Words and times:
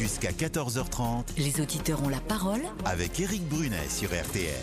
Jusqu'à 0.00 0.30
14h30 0.30 1.36
Les 1.36 1.60
auditeurs 1.60 2.02
ont 2.02 2.08
la 2.08 2.20
parole 2.20 2.62
avec 2.86 3.20
Éric 3.20 3.46
Brunet 3.46 3.86
sur 3.90 4.08
RTL. 4.08 4.54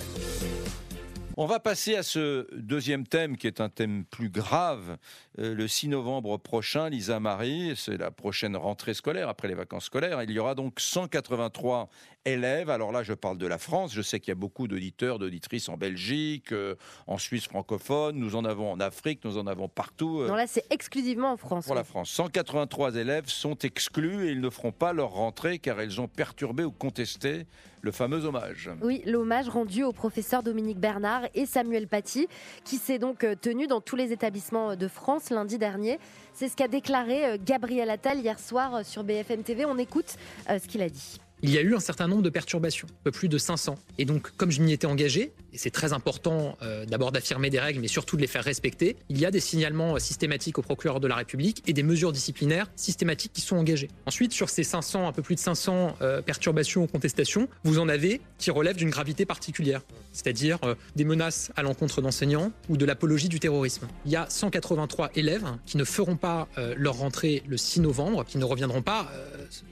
On 1.40 1.46
va 1.46 1.60
passer 1.60 1.96
à 1.96 2.02
ce 2.02 2.48
deuxième 2.56 3.06
thème 3.06 3.38
qui 3.38 3.46
est 3.46 3.62
un 3.62 3.70
thème 3.70 4.04
plus 4.04 4.32
grave. 4.32 4.98
Euh, 5.38 5.54
le 5.54 5.68
6 5.68 5.90
novembre 5.90 6.38
prochain, 6.38 6.90
Lisa 6.90 7.20
Marie, 7.20 7.74
c'est 7.76 7.98
la 7.98 8.10
prochaine 8.10 8.58
rentrée 8.58 8.96
scolaire 8.96 9.30
après 9.30 9.48
les 9.48 9.54
vacances 9.54 9.86
scolaires. 9.86 10.24
Il 10.24 10.32
y 10.32 10.40
aura 10.40 10.56
donc 10.56 10.80
183 10.80 11.88
élèves. 12.28 12.70
Alors 12.70 12.92
là, 12.92 13.04
je 13.04 13.14
parle 13.14 13.38
de 13.38 13.48
la 13.48 13.58
France. 13.58 13.94
Je 13.94 14.02
sais 14.02 14.20
qu'il 14.20 14.32
y 14.32 14.34
a 14.34 14.36
beaucoup 14.36 14.68
d'auditeurs, 14.68 15.20
d'auditrices 15.20 15.70
en 15.70 15.78
Belgique, 15.78 16.52
euh, 16.52 16.76
en 17.08 17.18
Suisse 17.18 17.46
francophone. 17.48 18.16
Nous 18.18 18.36
en 18.36 18.46
avons 18.46 18.72
en 18.72 18.80
Afrique, 18.80 19.22
nous 19.24 19.38
en 19.38 19.48
avons 19.48 19.68
partout. 19.68 20.22
euh, 20.22 20.28
Non, 20.28 20.36
là, 20.36 20.48
c'est 20.48 20.66
exclusivement 20.72 21.32
en 21.32 21.38
France. 21.38 21.66
pour 21.66 21.76
la 21.76 21.84
France. 21.84 22.10
183 22.12 22.96
élèves 22.96 23.28
sont 23.28 23.58
exclus 23.60 24.28
et 24.28 24.32
ils 24.32 24.42
ne 24.42 24.50
feront 24.50 24.72
pas 24.72 24.94
leur 24.94 25.10
rentrée 25.12 25.60
car 25.60 25.82
ils 25.82 26.00
ont 26.02 26.08
perturbé 26.08 26.64
ou 26.64 26.72
contesté 26.72 27.46
le 27.82 27.92
fameux 27.92 28.26
hommage. 28.26 28.70
Oui, 28.82 29.02
l'hommage 29.06 29.48
rendu 29.50 29.84
au 29.84 29.94
professeur 29.94 30.44
Dominique 30.44 30.80
Bernard 30.80 31.22
et 31.36 31.46
Samuel 31.46 31.88
Paty, 31.88 32.28
qui 32.66 32.78
s'est 32.78 33.00
donc 33.00 33.24
euh, 33.24 33.36
tenu 33.36 33.68
dans 33.68 33.82
tous 33.82 33.96
les 33.96 34.12
établissements 34.12 34.76
de 34.76 34.88
France 34.88 35.30
lundi 35.30 35.58
dernier. 35.58 36.00
C'est 36.34 36.50
ce 36.50 36.56
qu'a 36.56 36.68
déclaré 36.68 37.38
Gabriel 37.44 37.90
Attal 37.90 38.20
hier 38.20 38.40
soir 38.40 38.86
sur 38.86 39.04
BFM 39.04 39.44
TV. 39.44 39.66
On 39.66 39.78
écoute 39.78 40.16
ce 40.48 40.68
qu'il 40.68 40.82
a 40.82 40.90
dit. 40.90 41.20
Il 41.44 41.52
y 41.52 41.58
a 41.58 41.62
eu 41.62 41.76
un 41.76 41.80
certain 41.80 42.08
nombre 42.08 42.24
de 42.24 42.30
perturbations, 42.30 42.88
un 42.88 43.04
peu 43.04 43.12
plus 43.12 43.30
de 43.30 43.38
500. 43.38 43.78
Et 43.98 44.06
donc, 44.06 44.32
comme 44.38 44.52
je 44.52 44.62
m'y 44.62 44.74
étais 44.74 44.88
engagé, 44.88 45.34
et 45.54 45.58
c'est 45.58 45.72
très 45.72 45.94
important 45.94 46.58
euh, 46.62 46.86
d'abord 46.86 47.12
d'affirmer 47.12 47.50
des 47.50 47.60
règles, 47.60 47.80
mais 47.80 47.88
surtout 47.88 48.16
de 48.16 48.22
les 48.22 48.28
faire 48.28 48.44
respecter, 48.44 48.98
il 49.10 49.20
y 49.20 49.26
a 49.26 49.32
des 49.32 49.40
signalements 49.40 49.96
euh, 49.96 50.00
systématiques 50.00 50.58
au 50.58 50.62
procureur 50.62 51.00
de 51.00 51.08
la 51.08 51.16
République 51.16 51.64
et 51.68 51.74
des 51.74 51.84
mesures 51.84 52.12
disciplinaires 52.12 52.70
systématiques 52.76 53.34
qui 53.34 53.42
sont 53.42 53.56
engagées. 53.56 53.90
Ensuite, 54.06 54.34
sur 54.34 54.50
ces 54.50 54.64
500, 54.64 55.08
un 55.08 55.12
peu 55.12 55.22
plus 55.22 55.36
de 55.36 55.40
500 55.40 55.98
euh, 56.02 56.22
perturbations 56.22 56.84
ou 56.84 56.88
contestations, 56.88 57.48
vous 57.64 57.80
en 57.80 57.88
avez 57.88 58.22
qui 58.40 58.52
relèvent 58.52 58.78
d'une 58.78 58.90
gravité 58.90 59.26
particulière, 59.26 59.82
c'est-à-dire 60.12 60.60
des 60.96 61.06
menaces 61.06 61.52
à 61.56 61.64
l'encontre 61.64 62.02
d'enseignants 62.02 62.52
ou 62.70 62.78
de 62.78 62.86
l'apologie 62.86 63.30
du 63.30 63.40
terrorisme. 63.40 63.88
Il 64.06 64.12
y 64.12 64.16
a 64.16 64.28
183 64.30 65.12
élèves 65.16 65.46
qui 65.66 65.78
ne 65.78 65.84
feront 65.84 66.16
pas 66.16 66.48
leur 66.76 66.98
rentrée 66.98 67.44
le 67.48 67.58
6 67.58 67.82
novembre, 67.82 68.26
qui 68.26 68.38
ne 68.38 68.46
reviendront 68.46 68.82
pas 68.82 69.12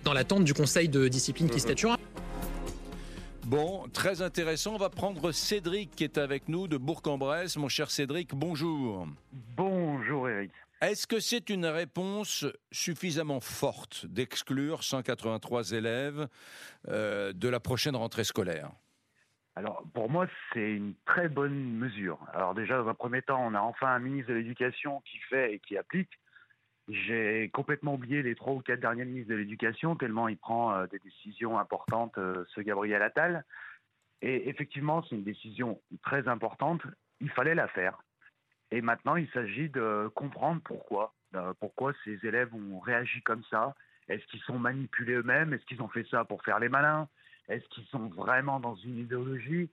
dans 0.03 0.13
l'attente 0.13 0.43
du 0.43 0.53
Conseil 0.53 0.89
de 0.89 1.07
discipline 1.07 1.49
qui 1.55 1.61
statuera. 1.61 1.95
Bon, 3.45 3.87
très 3.93 4.21
intéressant. 4.21 4.73
On 4.75 4.77
va 4.77 4.89
prendre 4.89 5.31
Cédric 5.31 5.95
qui 5.95 6.03
est 6.03 6.17
avec 6.17 6.49
nous 6.49 6.67
de 6.67 6.75
Bourg-en-Bresse. 6.75 7.55
Mon 7.55 7.69
cher 7.69 7.89
Cédric, 7.91 8.35
bonjour. 8.35 9.07
Bonjour 9.55 10.27
Eric. 10.27 10.51
Est-ce 10.81 11.07
que 11.07 11.21
c'est 11.21 11.49
une 11.49 11.65
réponse 11.65 12.45
suffisamment 12.73 13.39
forte 13.39 14.05
d'exclure 14.05 14.83
183 14.83 15.71
élèves 15.71 16.27
euh, 16.89 17.31
de 17.31 17.47
la 17.47 17.61
prochaine 17.61 17.95
rentrée 17.95 18.25
scolaire? 18.25 18.71
Alors 19.55 19.81
pour 19.93 20.09
moi 20.09 20.27
c'est 20.53 20.73
une 20.73 20.93
très 21.05 21.29
bonne 21.29 21.77
mesure. 21.77 22.19
Alors 22.33 22.53
déjà 22.53 22.77
dans 22.79 22.89
un 22.89 22.93
premier 22.93 23.21
temps 23.21 23.41
on 23.41 23.53
a 23.53 23.61
enfin 23.61 23.87
un 23.87 23.99
ministre 23.99 24.31
de 24.31 24.37
l'Éducation 24.39 25.01
qui 25.09 25.19
fait 25.29 25.53
et 25.53 25.59
qui 25.59 25.77
applique. 25.77 26.09
J'ai 26.87 27.49
complètement 27.49 27.95
oublié 27.95 28.21
les 28.21 28.35
trois 28.35 28.53
ou 28.53 28.61
quatre 28.61 28.79
derniers 28.79 29.05
ministres 29.05 29.31
de 29.31 29.37
l'Éducation 29.37 29.95
tellement 29.95 30.27
il 30.27 30.37
prend 30.37 30.73
euh, 30.73 30.85
des 30.87 30.99
décisions 30.99 31.57
importantes, 31.57 32.17
euh, 32.17 32.45
ce 32.53 32.61
Gabriel 32.61 33.01
Attal. 33.01 33.43
Et 34.21 34.49
effectivement 34.49 35.01
c'est 35.03 35.15
une 35.15 35.23
décision 35.23 35.81
très 36.03 36.27
importante. 36.27 36.81
Il 37.21 37.29
fallait 37.29 37.55
la 37.55 37.67
faire. 37.67 38.03
Et 38.69 38.81
maintenant 38.81 39.15
il 39.15 39.27
s'agit 39.31 39.69
de 39.69 40.11
comprendre 40.13 40.61
pourquoi. 40.63 41.13
Euh, 41.33 41.53
pourquoi 41.59 41.93
ces 42.03 42.23
élèves 42.23 42.53
ont 42.53 42.79
réagi 42.79 43.21
comme 43.23 43.43
ça. 43.49 43.75
Est-ce 44.07 44.25
qu'ils 44.27 44.41
sont 44.41 44.59
manipulés 44.59 45.13
eux-mêmes? 45.13 45.53
Est-ce 45.53 45.65
qu'ils 45.65 45.81
ont 45.81 45.87
fait 45.87 46.05
ça 46.11 46.23
pour 46.23 46.43
faire 46.43 46.59
les 46.59 46.69
malins? 46.69 47.09
Est-ce 47.49 47.65
qu'ils 47.69 47.85
sont 47.85 48.07
vraiment 48.09 48.59
dans 48.59 48.75
une 48.75 48.99
idéologie? 48.99 49.71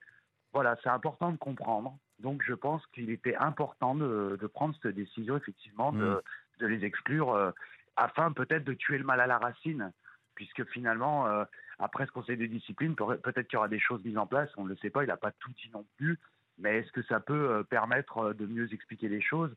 Voilà, 0.55 0.79
c'est 0.83 0.89
important 0.89 1.31
de 1.31 1.37
comprendre. 1.37 1.99
Donc 2.21 2.43
je 2.47 2.55
pense 2.55 2.85
qu'il 2.89 3.11
était 3.11 3.37
important 3.37 3.95
de, 3.95 4.51
prendre 4.53 4.75
cette 4.83 4.95
décision, 4.95 5.37
effectivement, 5.37 5.93
de, 5.93 6.05
Mm. 6.05 6.21
De 6.63 6.67
les 6.67 6.85
exclure, 6.85 7.35
euh, 7.35 7.51
afin 7.97 8.33
peut-être 8.33 8.65
de 8.65 8.73
tuer 8.75 8.97
le 8.99 9.05
mal 9.05 9.21
à 9.21 9.27
la 9.27 9.39
racine, 9.39 9.93
puisque 10.35 10.65
finalement, 10.71 11.27
euh, 11.27 11.45
après 11.79 12.07
ce 12.07 12.13
conseil 12.13 12.37
de 12.39 12.47
discipline, 12.47 12.95
peut- 12.97 13.19
peut-être 13.19 13.49
qu'il 13.49 13.57
y 13.57 13.59
aura 13.59 13.69
des 13.69 13.81
choses 13.81 14.03
mises 14.05 14.17
en 14.17 14.27
place, 14.27 14.49
on 14.57 14.65
ne 14.65 14.71
le 14.71 14.77
sait 14.77 14.91
pas, 14.91 15.05
il 15.05 15.09
n'a 15.09 15.17
pas 15.19 15.33
tout 15.33 15.51
dit 15.63 15.71
non 15.75 15.85
plus, 15.99 16.19
mais 16.59 16.79
est-ce 16.79 16.93
que 16.93 17.03
ça 17.03 17.21
peut 17.21 17.51
euh, 17.51 17.63
permettre 17.63 18.33
de 18.33 18.47
mieux 18.47 18.73
expliquer 18.73 19.09
les 19.09 19.21
choses 19.21 19.55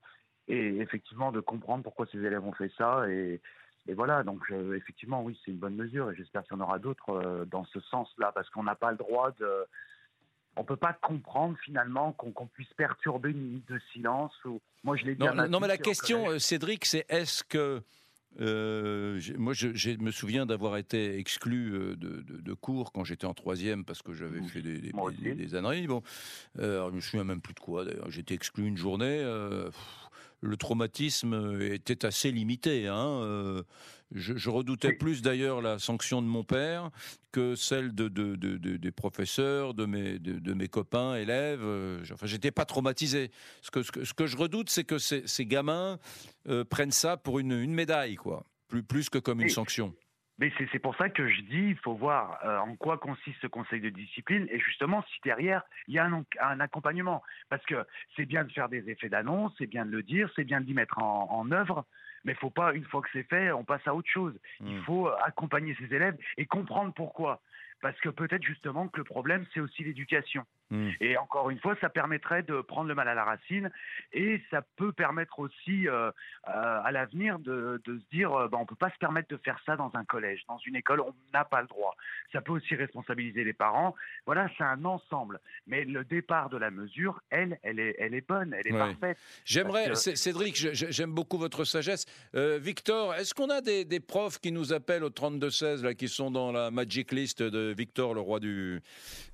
et 0.48 0.78
effectivement 0.80 1.32
de 1.32 1.40
comprendre 1.40 1.84
pourquoi 1.84 2.06
ces 2.12 2.18
élèves 2.20 2.44
ont 2.44 2.54
fait 2.54 2.72
ça 2.78 3.10
et, 3.10 3.42
voilà, 3.88 4.24
donc 4.24 4.42
effectivement, 4.74 5.22
oui, 5.24 5.40
c'est 5.46 5.52
une 5.52 5.60
bonne 5.60 5.76
mesure 5.76 6.10
et 6.10 6.16
j'espère 6.16 6.42
qu'il 6.44 6.58
y 6.58 6.60
en 6.60 6.64
aura 6.64 6.80
d'autres 6.80 7.46
dans 7.46 7.66
ce 7.66 7.80
sens-là, 7.80 8.32
parce 8.32 8.50
qu'on 8.50 8.64
n'a 8.64 8.74
pas 8.74 8.90
le 8.90 8.98
droit 8.98 9.30
de... 9.40 9.66
On 10.58 10.64
peut 10.64 10.78
pas 10.78 10.94
comprendre 10.94 11.58
finalement 11.64 12.14
qu'on 12.14 12.48
puisse 12.48 12.74
perturber 12.78 13.32
une 13.32 13.42
minute 13.42 13.68
de 13.68 13.80
silence. 13.94 14.34
Ou... 14.46 14.62
Moi, 14.84 14.96
je 14.96 15.06
l'ai 15.06 15.16
dit 15.16 15.22
non, 15.22 15.34
ma 15.34 15.48
non, 15.48 15.60
mais 15.60 15.68
la 15.68 15.78
question, 15.78 16.30
euh, 16.30 16.40
Cédric, 16.40 16.86
c'est 16.86 17.06
est-ce 17.10 17.44
que 17.44 17.82
euh, 18.42 19.20
moi, 19.38 19.54
je, 19.54 19.74
je 19.74 19.92
me 19.92 20.12
souviens 20.12 20.46
d'avoir 20.46 20.78
été 20.78 21.18
exclu 21.18 21.74
euh, 21.74 21.96
de, 21.96 22.22
de- 22.22 22.42
de 22.42 22.54
cours 22.54 22.92
quand 22.92 23.04
j'étais 23.06 23.26
en 23.26 23.34
troisième 23.34 23.86
parce 23.86 24.02
que 24.02 24.14
j'avais 24.14 24.42
fait 24.44 24.62
des, 24.62 24.80
des, 24.80 24.92
des- 25.22 25.36
des 25.36 25.56
âneries. 25.56 25.88
Bon, 25.88 26.02
euh, 26.60 26.86
je 26.90 26.96
me 26.96 27.02
souviens 27.02 27.24
même 27.24 27.42
plus 27.42 27.54
de 27.54 27.60
quoi. 27.60 27.86
D'ailleurs, 27.86 28.10
j'étais 28.12 28.34
exclu 28.34 28.66
une 28.68 28.78
journée. 28.78 29.20
euh, 29.24 29.66
pff, 29.66 30.10
le 30.42 30.58
traumatisme 30.58 31.60
était 31.62 32.06
assez 32.06 32.32
limité. 32.32 32.88
Hein, 32.88 33.64
je, 34.16 34.36
je 34.36 34.50
redoutais 34.50 34.90
Oui. 34.90 34.96
plus 34.98 35.22
d'ailleurs 35.22 35.62
la 35.62 35.78
sanction 35.80 36.22
de 36.22 36.28
mon 36.28 36.44
père 36.44 36.90
que 37.32 37.56
celle 37.56 37.94
de, 37.94 38.08
de- 38.08 38.36
de- 38.36 38.58
de- 38.58 38.78
des 38.78 38.92
professeurs, 38.92 39.74
de 39.74 39.86
mes, 39.86 40.20
de, 40.20 40.40
de 40.40 40.54
mes 40.54 40.68
copains, 40.68 41.16
élèves. 41.16 41.62
euh, 41.64 42.02
Enfin, 42.14 42.26
j'étais 42.26 42.52
pas 42.52 42.66
traumatisé. 42.66 43.32
Ce 43.62 43.72
que, 43.72 43.82
ce 43.84 43.92
que, 43.92 44.04
ce 44.06 44.14
que 44.14 44.26
je 44.26 44.38
redoute, 44.38 44.70
c'est 44.70 44.86
que 44.86 44.98
ces, 44.98 45.28
ces 45.28 45.46
gamins 45.46 46.00
euh, 46.48 46.64
prennent 46.64 46.92
ça 46.92 47.18
pour 47.18 47.40
une, 47.40 47.52
une 47.52 47.74
médaille, 47.74 48.16
quoi. 48.16 48.46
Plus, 48.68 48.84
plus 48.84 49.10
que 49.10 49.18
comme 49.20 49.40
une 49.42 49.46
Oui. 49.48 49.52
sanction. 49.52 49.94
Mais 50.38 50.52
c'est 50.58 50.68
c'est 50.74 50.80
pour 50.80 50.98
ça 50.98 51.08
que 51.10 51.30
je 51.30 51.40
dis, 51.44 51.70
il 51.70 51.78
faut 51.78 51.94
voir 51.96 52.40
euh, 52.44 52.58
en 52.58 52.76
quoi 52.76 52.98
consiste 52.98 53.38
ce 53.42 53.48
conseil 53.48 53.80
de 53.80 53.90
discipline 53.90 54.46
et 54.52 54.60
justement 54.60 55.02
si 55.04 55.18
derrière 55.24 55.62
il 55.88 55.94
y 55.94 55.98
a 56.00 56.04
un, 56.06 56.26
un 56.42 56.60
accompagnement. 56.60 57.24
Parce 57.48 57.64
que 57.66 57.76
c'est 58.18 58.26
bien 58.26 58.44
de 58.44 58.52
faire 58.52 58.68
des 58.68 58.90
effets 58.90 59.08
d'annonce, 59.08 59.54
c'est 59.58 59.66
bien 59.68 59.86
de 59.86 59.92
le 59.92 60.04
dire, 60.04 60.30
c'est 60.36 60.44
bien 60.44 60.60
de 60.60 60.66
l'y 60.66 60.74
mettre 60.74 60.98
en, 61.02 61.30
en 61.32 61.50
œuvre, 61.54 61.86
mais 62.26 62.34
il 62.34 62.38
faut 62.38 62.50
pas, 62.50 62.74
une 62.74 62.84
fois 62.86 63.02
que 63.02 63.10
c'est 63.14 63.24
fait, 63.24 63.52
on 63.52 63.64
passe 63.64 63.88
à 63.88 63.96
autre 63.96 64.10
chose. 64.10 64.38
Il 64.60 64.76
Mm. 64.78 64.84
faut 64.84 65.08
accompagner 65.24 65.76
ses 65.76 65.94
élèves 65.96 66.18
et 66.38 66.46
comprendre 66.46 66.94
pourquoi. 66.94 67.40
Parce 67.82 68.00
que 68.02 68.10
peut-être 68.10 68.44
justement 68.44 68.88
que 68.88 68.98
le 68.98 69.04
problème, 69.04 69.46
c'est 69.54 69.60
aussi 69.60 69.84
l'éducation. 69.84 70.44
Mm. 70.72 70.90
Et 71.00 71.18
encore 71.18 71.50
une 71.52 71.60
fois, 71.60 71.76
ça 71.80 71.90
permettrait 71.90 72.42
de 72.44 72.60
prendre 72.62 72.88
le 72.88 72.96
mal 72.96 73.08
à 73.08 73.14
la 73.14 73.24
racine 73.24 73.70
et 74.14 74.42
ça 74.50 74.64
peut 74.78 74.92
permettre 74.92 75.38
aussi 75.40 75.88
euh, 75.88 76.10
euh, 76.10 76.12
à 76.84 76.92
l'avenir 76.92 77.38
de, 77.40 77.82
de 77.86 78.00
se 78.00 78.04
dire 78.16 78.34
euh, 78.34 78.48
bah, 78.48 78.58
on 78.60 78.66
peut 78.66 78.76
pas 78.76 78.90
se 78.90 78.98
permettre 78.98 79.30
de 79.30 79.38
faire 79.38 79.60
ça 79.66 79.76
dans 79.76 79.92
un 79.94 80.04
collège, 80.06 80.42
dans 80.50 80.58
une 80.66 80.76
école, 80.76 81.02
on 81.02 81.14
n'a 81.34 81.46
pas 81.46 81.62
le 81.62 81.68
droit. 81.68 81.96
Ça 82.32 82.42
peut 82.42 82.52
aussi 82.54 82.74
responsabiliser 82.76 83.44
les 83.44 83.54
parents. 83.54 83.96
Voilà, 84.26 84.50
c'est 84.58 84.64
un 84.64 84.84
ensemble. 84.86 85.40
Mais 85.68 85.86
le 85.86 86.04
départ 86.04 86.50
de 86.50 86.58
la 86.58 86.72
mesure, 86.72 87.22
elle, 87.30 87.60
elle 87.62 87.80
est, 87.80 87.96
elle 88.00 88.14
est 88.16 88.28
bonne, 88.28 88.54
elle 88.58 88.68
est 88.68 88.72
Ouais. 88.74 88.80
parfaite. 88.80 89.18
J'aimerais, 89.46 89.90
que- 89.90 89.96
Cédric, 89.96 90.56
j'aime 90.56 91.12
beaucoup 91.14 91.38
votre 91.38 91.64
sagesse. 91.64 92.06
Euh, 92.36 92.58
Victor, 92.60 93.14
est-ce 93.14 93.34
qu'on 93.34 93.50
a 93.50 93.62
des, 93.62 93.86
des 93.86 94.00
profs 94.00 94.40
qui 94.40 94.52
nous 94.52 94.74
appellent 94.74 95.04
au 95.04 95.10
32-16, 95.10 95.84
là, 95.84 95.94
qui 95.94 96.08
sont 96.08 96.32
dans 96.32 96.52
la 96.52 96.72
magic 96.72 97.12
list 97.12 97.44
de 97.44 97.74
Victor, 97.78 98.14
le 98.16 98.22
roi 98.22 98.40
du, 98.40 98.82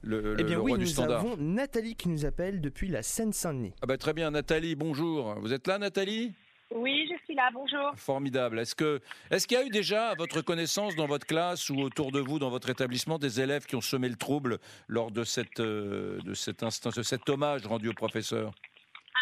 le, 0.03 0.35
Eh 0.37 0.41
le- 0.41 0.43
bien 0.43 0.55
le 0.57 0.61
oui, 0.61 0.71
roi 0.71 0.77
du 0.77 0.87
standard? 0.87 1.20
Avons 1.21 1.37
Nathalie 1.37 1.95
qui 1.95 2.09
nous 2.09 2.25
appelle 2.25 2.61
depuis 2.61 2.87
la 2.87 3.03
Seine-Saint-Denis. 3.03 3.73
ah 3.81 3.85
bah, 3.85 3.97
Très 3.97 4.13
bien, 4.13 4.31
Nathalie, 4.31 4.75
bonjour. 4.75 5.35
Vous 5.39 5.53
êtes 5.53 5.67
là, 5.67 5.77
Nathalie? 5.77 6.33
Oui, 6.73 7.07
je 7.11 7.23
suis 7.25 7.35
là, 7.35 7.49
bonjour. 7.53 7.91
Formidable. 7.97 8.57
Est-ce 8.59 8.73
que, 8.75 9.01
est-ce 9.29 9.45
qu'il 9.45 9.57
y 9.57 9.61
a 9.61 9.65
eu 9.65 9.69
déjà, 9.69 10.09
à 10.09 10.15
votre 10.15 10.41
connaissance, 10.41 10.95
dans 10.95 11.05
votre 11.05 11.27
classe 11.27 11.69
ou 11.69 11.79
autour 11.81 12.11
de 12.11 12.19
vous, 12.19 12.39
dans 12.39 12.49
votre 12.49 12.69
établissement, 12.69 13.19
des 13.19 13.39
élèves 13.41 13.65
qui 13.65 13.75
ont 13.75 13.81
semé 13.81 14.07
le 14.09 14.15
trouble 14.15 14.57
lors 14.87 15.11
de 15.11 15.23
cette, 15.23 15.59
euh, 15.59 16.19
de 16.21 16.33
cet 16.33 16.63
instant, 16.63 16.89
de 16.89 17.03
cet 17.03 17.27
hommage 17.29 17.65
rendu 17.67 17.89
au 17.89 17.93
professeur? 17.93 18.51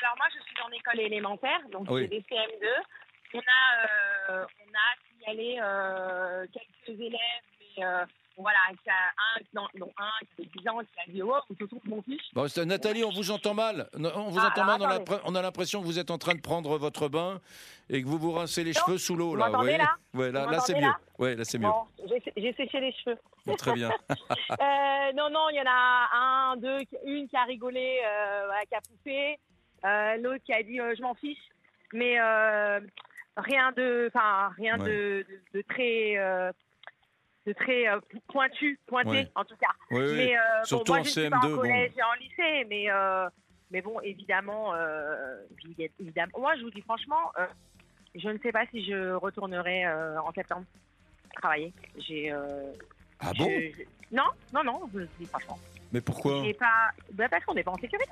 Alors 0.02 0.16
moi, 0.18 0.28
je 0.34 0.42
suis 0.44 0.62
en 0.66 0.72
école 0.72 1.00
élémentaire, 1.02 1.60
donc 1.72 1.90
Oui. 1.90 2.04
c'est 2.04 2.08
des 2.10 2.22
CM2. 2.22 2.68
On 3.34 3.40
a, 3.40 4.32
euh, 4.32 4.46
on 4.66 4.70
a 4.74 5.28
signalé 5.34 5.60
euh, 5.62 6.46
quelques 6.54 7.00
élèves, 7.00 7.20
mais 7.78 7.84
euh, 7.84 8.06
voilà, 8.42 8.58
il 8.72 8.78
y 8.86 8.90
a 8.90 8.94
un, 8.94 9.42
non, 9.54 9.68
non, 9.76 9.92
un 9.98 10.26
qui 10.36 10.44
a 10.44 10.60
10 10.62 10.70
ans 10.70 10.80
qui 10.80 11.10
a 11.10 11.12
dit 11.12 11.22
oh, 11.22 11.36
vous 11.50 11.56
surtout 11.56 11.82
mon 11.86 12.02
fils. 12.02 12.22
Bon, 12.34 12.48
c'est- 12.48 12.66
Nathalie, 12.66 13.04
on 13.04 13.12
vous 13.12 13.32
entend 13.32 13.54
mal. 13.54 13.88
On 13.94 14.30
vous 14.30 14.40
Ah, 14.40 14.48
entend 14.48 14.64
mal. 14.66 14.82
On 14.82 14.86
a, 14.86 14.88
attendez. 14.94 15.12
l'impre- 15.12 15.22
on 15.26 15.36
a 15.36 15.42
l'impression 15.42 15.82
que 15.82 15.86
vous 15.86 16.00
êtes 16.00 16.12
en 16.12 16.18
train 16.18 16.36
de 16.36 16.42
prendre 16.42 16.78
votre 16.78 17.10
bain 17.10 17.40
et 17.90 18.02
que 18.02 18.08
vous 18.08 18.18
vous 18.18 18.32
rincez 18.32 18.64
les 18.64 18.72
Non, 18.74 18.82
cheveux 18.86 18.98
sous 18.98 19.16
l'eau. 19.16 19.36
Là, 19.36 19.50
Ouais, 20.14 20.32
là, 20.32 20.46
là, 20.46 20.60
c'est 20.60 20.80
mieux. 20.80 20.92
Ouais, 21.18 21.36
là, 21.36 21.44
c'est 21.46 21.58
mieux. 21.60 21.68
Bon, 21.68 21.86
j'ai 22.38 22.54
séché 22.54 22.80
les 22.80 22.94
cheveux. 22.94 23.18
Bon, 23.46 23.56
très 23.56 23.74
bien. 23.74 23.90
Euh, 24.62 25.14
non, 25.16 25.30
non, 25.30 25.50
il 25.50 25.56
y 25.56 25.62
en 25.62 25.70
a 25.70 26.10
un, 26.14 26.58
deux, 26.58 26.80
qui- 26.82 26.98
une 27.06 27.28
qui 27.28 27.36
a 27.38 27.44
rigolé, 27.44 28.00
euh, 28.06 28.44
voilà, 28.46 28.66
qui 28.66 28.76
a 28.76 28.82
poussé, 28.82 29.40
euh, 29.86 30.18
l'autre 30.18 30.44
qui 30.44 30.54
a 30.54 30.62
dit 30.64 30.80
euh, 30.80 30.94
je 30.98 31.02
m'en 31.02 31.14
fiche, 31.16 31.38
mais 31.94 32.20
euh, 32.20 32.80
rien 33.38 33.72
de, 33.74 34.10
enfin 34.14 34.50
rien 34.58 34.78
Ouais. 34.80 34.86
de, 34.90 35.26
de, 35.30 35.58
de 35.60 35.62
très, 35.70 36.18
euh, 36.18 36.52
de 37.46 37.54
très 37.54 37.88
euh, 37.88 38.00
pointu, 38.28 38.80
pointé 38.88 39.10
Ouais. 39.10 39.32
en 39.36 39.44
tout 39.46 39.56
cas. 39.58 39.72
Oui, 39.92 40.02
oui. 40.02 40.14
Mais 40.18 40.38
euh, 40.38 40.42
bon, 40.60 40.66
Surtout 40.66 40.92
moi 40.94 41.00
en 41.00 41.04
je 41.04 41.08
ne 41.10 41.12
suis 41.14 41.30
pas 41.30 41.38
CM2, 41.38 41.46
en 41.46 41.50
bon. 41.50 41.62
collège 41.62 41.92
et 41.98 42.04
en 42.04 42.14
lycée, 42.20 42.66
mais 42.70 42.92
euh, 42.92 43.30
mais 43.72 43.82
bon, 43.82 44.00
évidemment, 44.02 44.74
évidemment, 46.00 46.40
moi 46.40 46.56
je 46.58 46.64
vous 46.64 46.72
dis 46.72 46.82
franchement, 46.82 47.32
je 48.16 48.28
ne 48.30 48.38
sais 48.40 48.52
pas 48.52 48.66
si 48.72 48.84
je 48.86 49.14
retournerai 49.14 49.88
en 49.88 50.32
septembre 50.34 50.66
travailler. 51.36 51.72
J'ai 51.98 52.32
Ah 53.20 53.32
bon? 53.38 53.50
je- 53.50 53.72
je- 53.78 54.16
non, 54.16 54.24
non, 54.54 54.64
non, 54.64 54.90
je 54.94 55.00
vous 55.00 55.06
dis 55.20 55.26
franchement. 55.28 55.60
Mais 55.92 56.02
pourquoi? 56.02 56.44
Pas, 56.60 56.90
bah, 57.14 57.30
parce 57.30 57.44
qu'on 57.46 57.54
n'est 57.54 57.64
pas 57.64 57.72
en 57.72 57.78
sécurité. 57.78 58.12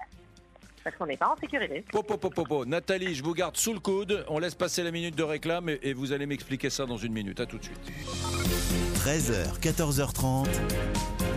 Parce 0.87 0.95
qu'on 0.95 1.05
n'est 1.05 1.17
pas 1.17 1.27
en 1.27 1.35
sécurité. 1.35 1.83
Po, 1.91 2.01
po, 2.01 2.15
po, 2.15 2.29
po, 2.29 2.45
po. 2.45 2.65
Nathalie, 2.65 3.13
je 3.13 3.21
vous 3.21 3.33
garde 3.33 3.57
sous 3.57 3.73
le 3.73 3.79
coude. 3.81 4.23
On 4.29 4.39
laisse 4.39 4.55
passer 4.55 4.83
la 4.83 4.91
minute 4.91 5.17
de 5.17 5.23
réclame 5.23 5.67
et, 5.67 5.79
et 5.83 5.91
vous 5.91 6.13
allez 6.13 6.25
m'expliquer 6.25 6.69
ça 6.69 6.85
dans 6.85 6.95
une 6.95 7.11
minute. 7.11 7.41
À 7.41 7.45
tout 7.45 7.57
de 7.57 7.65
suite. 7.65 7.77
13h, 9.03 9.59
14h30 9.59 10.47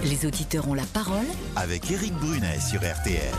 Les 0.04 0.24
auditeurs 0.24 0.68
ont 0.68 0.74
la 0.74 0.84
parole 0.94 1.26
avec 1.56 1.90
Éric 1.90 2.12
Brunet 2.12 2.60
sur 2.60 2.78
RTL. 2.78 3.34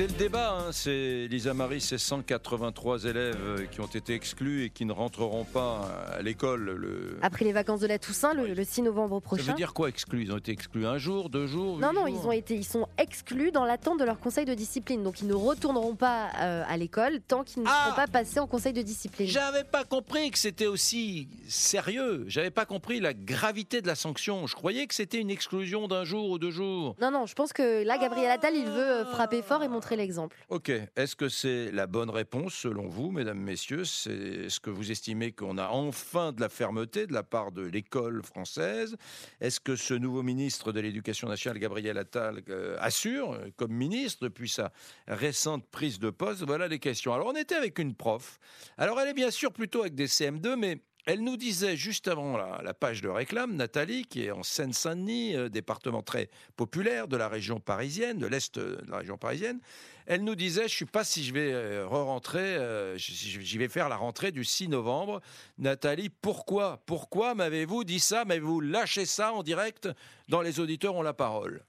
C'est 0.00 0.06
le 0.06 0.14
débat, 0.14 0.56
hein. 0.58 0.72
c'est 0.72 1.26
Lisa 1.28 1.52
Marie, 1.52 1.82
c'est 1.82 1.98
183 1.98 3.04
élèves 3.04 3.68
qui 3.70 3.82
ont 3.82 3.86
été 3.86 4.14
exclus 4.14 4.64
et 4.64 4.70
qui 4.70 4.86
ne 4.86 4.92
rentreront 4.92 5.44
pas 5.44 5.90
à 6.16 6.22
l'école. 6.22 6.70
Le... 6.70 7.18
Après 7.20 7.44
les 7.44 7.52
vacances 7.52 7.80
de 7.80 7.86
la 7.86 7.98
Toussaint, 7.98 8.32
le, 8.32 8.54
le 8.54 8.64
6 8.64 8.80
novembre 8.80 9.16
Ça 9.16 9.20
prochain. 9.20 9.42
veut 9.42 9.52
dire 9.58 9.74
quoi 9.74 9.90
exclus? 9.90 10.22
Ils 10.22 10.32
ont 10.32 10.38
été 10.38 10.52
exclus 10.52 10.86
un 10.86 10.96
jour, 10.96 11.28
deux 11.28 11.46
jours 11.46 11.78
Non, 11.78 11.92
non, 11.92 12.06
jours? 12.06 12.18
ils 12.22 12.26
ont 12.26 12.32
été, 12.32 12.54
ils 12.54 12.64
sont 12.64 12.88
exclus 12.96 13.52
dans 13.52 13.66
l'attente 13.66 14.00
de 14.00 14.04
leur 14.04 14.18
conseil 14.18 14.46
de 14.46 14.54
discipline. 14.54 15.02
Donc 15.02 15.20
ils 15.20 15.26
ne 15.26 15.34
retourneront 15.34 15.96
pas 15.96 16.30
euh, 16.40 16.62
à 16.66 16.78
l'école 16.78 17.20
tant 17.28 17.44
qu'ils 17.44 17.62
ne 17.64 17.68
Ah 17.68 17.88
seront 17.88 17.96
pas 17.96 18.06
passés 18.06 18.40
en 18.40 18.46
conseil 18.46 18.72
de 18.72 18.80
discipline. 18.80 19.28
J'avais 19.28 19.64
pas 19.64 19.84
compris 19.84 20.30
que 20.30 20.38
c'était 20.38 20.66
aussi 20.66 21.28
sérieux. 21.46 22.24
J'avais 22.26 22.50
pas 22.50 22.64
compris 22.64 23.00
la 23.00 23.12
gravité 23.12 23.82
de 23.82 23.86
la 23.86 23.96
sanction. 23.96 24.46
Je 24.46 24.54
croyais 24.54 24.86
que 24.86 24.94
c'était 24.94 25.18
une 25.20 25.30
exclusion 25.30 25.88
d'un 25.88 26.04
jour 26.04 26.30
ou 26.30 26.38
deux 26.38 26.50
jours. 26.50 26.96
Non, 27.02 27.10
non, 27.10 27.26
je 27.26 27.34
pense 27.34 27.52
que 27.52 27.84
là, 27.84 27.98
Gabriel 27.98 28.30
Attal, 28.30 28.54
il 28.54 28.64
veut 28.64 29.00
euh, 29.00 29.04
frapper 29.04 29.42
fort 29.42 29.62
et 29.62 29.68
montrer 29.68 29.89
l'exemple. 29.96 30.36
Ok, 30.48 30.70
est-ce 30.96 31.16
que 31.16 31.28
c'est 31.28 31.70
la 31.72 31.86
bonne 31.86 32.10
réponse 32.10 32.54
selon 32.54 32.88
vous, 32.88 33.10
mesdames, 33.10 33.38
messieurs? 33.38 33.84
C'est 33.84 34.48
ce 34.48 34.60
que 34.60 34.70
vous 34.70 34.90
estimez 34.90 35.32
qu'on 35.32 35.58
a 35.58 35.68
enfin 35.68 36.32
de 36.32 36.40
la 36.40 36.48
fermeté 36.48 37.06
de 37.06 37.12
la 37.12 37.22
part 37.22 37.52
de 37.52 37.62
l'école 37.62 38.22
française 38.22 38.96
Est-ce 39.40 39.60
que 39.60 39.76
ce 39.76 39.94
nouveau 39.94 40.22
ministre 40.22 40.72
de 40.72 40.80
l'Éducation 40.80 41.28
nationale, 41.28 41.58
Gabriel 41.58 41.98
Attal, 41.98 42.42
euh, 42.48 42.76
assure, 42.80 43.32
euh, 43.32 43.48
comme 43.56 43.72
ministre 43.72 44.24
depuis 44.24 44.48
sa 44.48 44.72
récente 45.06 45.66
prise 45.70 45.98
de 45.98 46.10
poste? 46.10 46.42
Voilà 46.44 46.68
les 46.68 46.78
questions. 46.78 47.14
Alors 47.14 47.28
on 47.28 47.36
était 47.36 47.54
avec 47.54 47.78
une 47.78 47.94
prof. 47.94 48.38
Alors 48.78 49.00
elle 49.00 49.08
est 49.08 49.14
bien 49.14 49.30
sûr 49.30 49.52
plutôt 49.52 49.80
avec 49.80 49.94
des 49.94 50.06
CM2, 50.06 50.56
mais 50.56 50.82
elle 51.06 51.20
nous 51.20 51.36
disait 51.36 51.76
juste 51.76 52.08
avant 52.08 52.36
la, 52.36 52.74
page 52.74 53.02
de 53.02 53.08
réclame, 53.08 53.56
Nathalie, 53.56 54.04
qui 54.04 54.24
est 54.24 54.30
en 54.30 54.42
Seine-Saint-Denis, 54.42 55.36
euh, 55.36 55.48
département 55.48 56.02
très 56.02 56.28
populaire 56.56 57.08
de 57.08 57.16
la 57.16 57.28
région 57.28 57.58
parisienne, 57.60 58.18
de 58.18 58.26
l'Est 58.26 58.58
de 58.58 58.78
la 58.88 58.98
région 58.98 59.16
parisienne, 59.16 59.60
elle 60.06 60.24
nous 60.24 60.34
disait, 60.34 60.68
je 60.68 60.74
ne 60.74 60.78
sais 60.78 60.86
pas 60.86 61.04
si 61.04 61.24
je 61.24 61.32
vais 61.32 61.52
euh, 61.52 61.86
re-rentrer, 61.86 62.40
euh, 62.40 62.96
j'y 62.96 63.58
vais 63.58 63.68
faire 63.68 63.88
la 63.88 63.96
rentrée 63.96 64.32
du 64.32 64.44
6 64.44 64.68
novembre. 64.68 65.20
Nathalie, 65.58 66.10
pourquoi 66.10 66.82
Pourquoi 66.86 67.34
m'avez-vous 67.34 67.84
dit 67.84 68.00
ça? 68.00 68.24
M'avez-vous 68.24 68.60
lâché 68.60 69.06
ça 69.06 69.32
en 69.32 69.42
direct? 69.42 69.88
Dans 70.28 70.42
les 70.42 70.60
auditeurs 70.60 70.96
ont 70.96 71.02
la 71.02 71.14
parole 71.14 71.62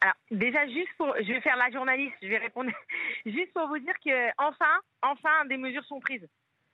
Alors, 0.00 0.14
déjà, 0.30 0.66
juste 0.66 0.90
pour. 0.98 1.14
Je 1.20 1.32
vais 1.32 1.40
faire 1.40 1.56
la 1.56 1.70
journaliste, 1.70 2.14
je 2.22 2.28
vais 2.28 2.38
répondre. 2.38 2.70
juste 3.26 3.52
pour 3.52 3.66
vous 3.68 3.78
dire 3.78 3.94
que, 4.04 4.28
enfin, 4.38 4.80
enfin, 5.02 5.46
des 5.46 5.56
mesures 5.56 5.84
sont 5.84 6.00
prises. 6.00 6.28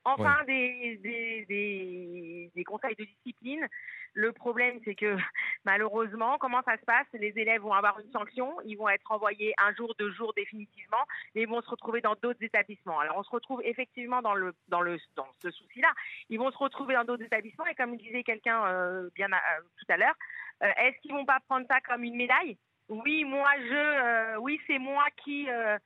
Enfin, 0.04 0.42
des, 0.46 0.96
des, 1.02 1.44
des, 1.46 2.50
des 2.54 2.64
conseils 2.64 2.94
de 2.96 3.04
discipline. 3.04 3.66
Le 4.14 4.32
problème, 4.32 4.80
c'est 4.84 4.94
que, 4.94 5.16
malheureusement, 5.64 6.38
comment 6.38 6.62
ça 6.62 6.76
se 6.78 6.84
passe? 6.84 7.06
Les 7.12 7.38
élèves 7.38 7.60
vont 7.60 7.72
avoir 7.74 8.00
une 8.00 8.10
sanction, 8.10 8.58
ils 8.64 8.76
vont 8.76 8.88
être 8.88 9.10
envoyés 9.12 9.52
un 9.58 9.74
jour, 9.74 9.94
deux 9.98 10.10
jours 10.12 10.32
définitivement, 10.34 11.04
et 11.34 11.42
ils 11.42 11.48
vont 11.48 11.60
se 11.60 11.68
retrouver 11.68 12.00
dans 12.00 12.14
d'autres 12.22 12.42
établissements. 12.42 12.98
Alors, 13.00 13.18
on 13.18 13.22
se 13.22 13.30
retrouve 13.30 13.60
effectivement 13.64 14.22
dans, 14.22 14.34
le, 14.34 14.54
dans, 14.68 14.80
le, 14.80 14.98
dans 15.14 15.28
ce 15.42 15.50
souci-là. 15.50 15.92
Ils 16.30 16.38
vont 16.38 16.50
se 16.50 16.58
retrouver 16.58 16.94
dans 16.94 17.04
d'autres 17.04 17.24
établissements, 17.24 17.66
et 17.66 17.74
comme 17.74 17.96
disait 17.96 18.22
quelqu'un 18.22 18.64
euh, 18.66 19.10
bien 19.14 19.30
à- 19.32 19.60
tout 19.78 19.86
à 19.92 19.96
l'heure, 19.98 20.14
euh, 20.62 20.72
est-ce 20.78 20.98
qu'ils 21.00 21.12
vont 21.12 21.26
pas 21.26 21.40
prendre 21.48 21.66
ça 21.68 21.80
comme 21.82 22.02
une 22.02 22.16
médaille? 22.16 22.56
Oui, 22.88 23.24
moi 23.24 23.50
je, 23.58 23.74
euh, 23.74 24.36
oui, 24.38 24.58
c'est 24.66 24.78
moi 24.78 25.04
qui, 25.22 25.50
euh, 25.50 25.76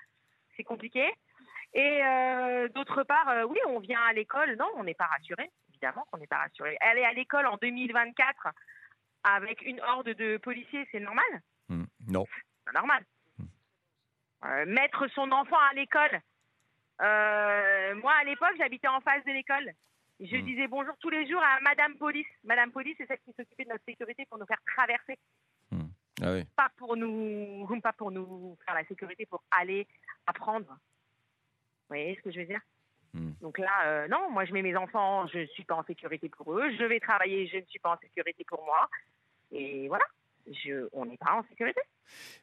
c'est 0.56 0.62
compliqué. 0.64 1.12
Et 1.74 2.04
euh, 2.04 2.68
d'autre 2.68 3.02
part, 3.02 3.28
euh, 3.30 3.44
oui, 3.44 3.58
on 3.66 3.78
vient 3.80 4.00
à 4.02 4.12
l'école. 4.12 4.56
Non, 4.56 4.68
on 4.76 4.84
n'est 4.84 4.94
pas 4.94 5.06
rassuré. 5.06 5.50
Évidemment 5.70 6.06
qu'on 6.10 6.18
n'est 6.18 6.26
pas 6.26 6.38
rassuré. 6.38 6.76
Aller 6.80 7.04
à 7.04 7.12
l'école 7.12 7.46
en 7.46 7.56
2024 7.56 8.48
avec 9.24 9.62
une 9.62 9.80
horde 9.80 10.10
de 10.10 10.36
policiers, 10.36 10.86
c'est 10.92 11.00
normal? 11.00 11.24
Hmm, 11.68 11.84
Non. 12.08 12.26
C'est 12.66 12.72
normal. 12.74 13.04
Euh, 14.44 14.66
mettre 14.66 15.06
son 15.08 15.30
enfant 15.32 15.58
à 15.70 15.72
l'école. 15.74 16.20
Moi, 17.00 18.12
à 18.20 18.24
l'époque, 18.24 18.54
j'habitais 18.58 18.88
en 18.88 19.00
face 19.00 19.24
de 19.24 19.32
l'école. 19.32 19.72
Je 20.20 20.36
Hmm. 20.36 20.44
disais 20.44 20.68
bonjour 20.68 20.94
tous 21.00 21.10
les 21.10 21.26
jours 21.28 21.42
à 21.42 21.58
Madame 21.60 21.96
Police. 21.96 22.26
Madame 22.44 22.70
Police, 22.70 22.94
c'est 22.98 23.06
celle 23.06 23.18
qui 23.24 23.32
s'occupait 23.32 23.64
de 23.64 23.70
notre 23.70 23.84
sécurité 23.84 24.24
pour 24.26 24.38
nous 24.38 24.46
faire 24.46 24.60
traverser 24.76 25.18
Ah 26.22 26.32
oui. 26.34 26.44
pas 26.54 26.68
pour 26.76 26.96
nous 26.96 27.66
pas 27.82 27.92
pour 27.92 28.12
nous 28.12 28.56
faire 28.64 28.74
la 28.74 28.84
sécurité 28.84 29.26
pour 29.26 29.42
aller 29.50 29.86
apprendre 30.26 30.76
vous 31.92 32.02
voyez 32.02 32.16
ce 32.16 32.22
que 32.22 32.30
je 32.32 32.40
veux 32.40 32.46
dire? 32.46 32.60
Hmm. 33.14 33.32
donc 33.42 33.58
là 33.58 33.68
euh, 33.86 34.08
non 34.08 34.30
moi 34.30 34.46
je 34.46 34.54
mets 34.54 34.62
mes 34.62 34.74
enfants 34.74 35.26
je 35.26 35.40
ne 35.40 35.46
suis 35.48 35.64
pas 35.64 35.74
en 35.74 35.84
sécurité 35.84 36.30
pour 36.30 36.54
eux. 36.58 36.70
Je 36.78 36.84
vais 36.84 36.98
travailler 36.98 37.46
je 37.46 37.58
ne 37.58 37.64
suis 37.68 37.78
pas 37.78 37.90
en 37.94 37.98
sécurité 37.98 38.42
pour 38.48 38.64
moi. 38.64 38.88
Et 39.50 39.86
voilà 39.88 40.04
je 40.50 40.88
on 40.92 41.04
n'est 41.04 41.18
pas 41.18 41.34
en 41.34 41.42
sécurité. 41.48 41.80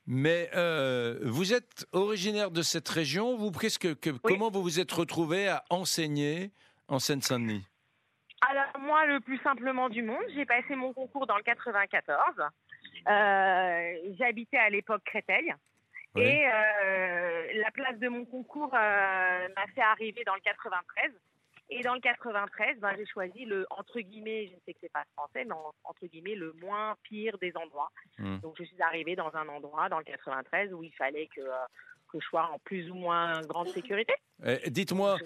Mais 0.05 0.49
euh, 0.55 1.19
vous 1.23 1.53
êtes 1.53 1.85
originaire 1.91 2.49
de 2.51 2.61
cette 2.61 2.87
région. 2.87 3.35
Vous, 3.35 3.51
qu'est-ce 3.51 3.77
que, 3.79 3.93
que- 3.93 4.11
comment 4.11 4.49
vous 4.49 4.61
vous 4.61 4.79
êtes 4.79 4.91
retrouvé 4.91 5.47
à 5.49 5.63
enseigner 5.69 6.51
en 6.87 6.99
Seine-Saint-Denis? 6.99 7.67
Alors 8.41 8.71
moi 8.79 9.05
le 9.07 9.19
plus 9.19 9.37
simplement 9.39 9.89
du 9.89 10.01
monde 10.03 10.23
j'ai 10.35 10.45
passé 10.45 10.75
mon 10.75 10.93
concours 10.93 11.25
dans 11.27 11.35
le 11.37 11.43
94 11.43 12.35
Euh, 13.07 14.13
j'habitais 14.17 14.57
à 14.57 14.69
l'époque 14.69 15.01
Créteil 15.05 15.53
Et 16.21 16.47
euh, 16.47 17.61
la 17.61 17.71
place 17.71 17.97
de 17.99 18.07
mon 18.09 18.25
concours 18.25 18.73
euh, 18.73 19.47
m'a 19.55 19.67
fait 19.73 19.81
arriver 19.81 20.23
dans 20.25 20.35
le 20.35 20.41
93. 20.41 21.11
Et 21.71 21.81
dans 21.81 21.93
le 21.93 21.99
93, 21.99 22.79
ben, 22.79 22.95
j'ai 22.97 23.05
choisi 23.05 23.45
le, 23.45 23.67
entre 23.69 23.99
guillemets, 23.99 24.47
je 24.47 24.55
sais 24.65 24.73
que 24.73 24.79
c'est 24.81 24.91
pas 24.91 25.03
français, 25.15 25.45
mais 25.45 25.53
en- 25.53 25.71
entre 25.83 26.07
guillemets, 26.07 26.33
le 26.33 26.51
moins 26.53 26.95
pire 27.03 27.37
des 27.37 27.55
endroits. 27.55 27.91
Hmm. 28.17 28.39
Donc 28.39 28.55
je 28.57 28.63
suis 28.63 28.81
arrivée 28.81 29.15
dans 29.15 29.35
un 29.35 29.47
endroit, 29.47 29.87
dans 29.87 29.99
le 29.99 30.03
93, 30.03 30.73
où 30.73 30.83
il 30.83 30.93
fallait 30.93 31.27
que, 31.27 31.41
euh, 31.41 31.65
que 32.11 32.19
je 32.19 32.25
sois 32.25 32.49
en 32.53 32.59
plus 32.59 32.89
ou 32.91 32.95
moins 32.95 33.41
grande 33.41 33.69
sécurité. 33.69 34.13
Eh, 34.45 34.69
Dites-moi, 34.69 35.17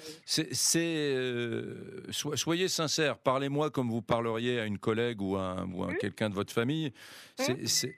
euh, 0.78 1.76
so- 2.12 2.36
soyez 2.36 2.68
sincère, 2.68 3.18
parlez-moi 3.18 3.70
comme 3.70 3.90
vous 3.90 4.02
parleriez 4.02 4.60
à 4.60 4.66
une 4.66 4.78
collègue 4.80 5.22
ou 5.22 5.36
à, 5.38 5.42
un- 5.60 5.72
ou 5.72 5.84
à 5.84 5.88
Hmm. 5.88 5.98
quelqu'un 5.98 6.30
de 6.30 6.36
votre 6.36 6.54
famille. 6.54 6.92
C'est, 7.36 7.94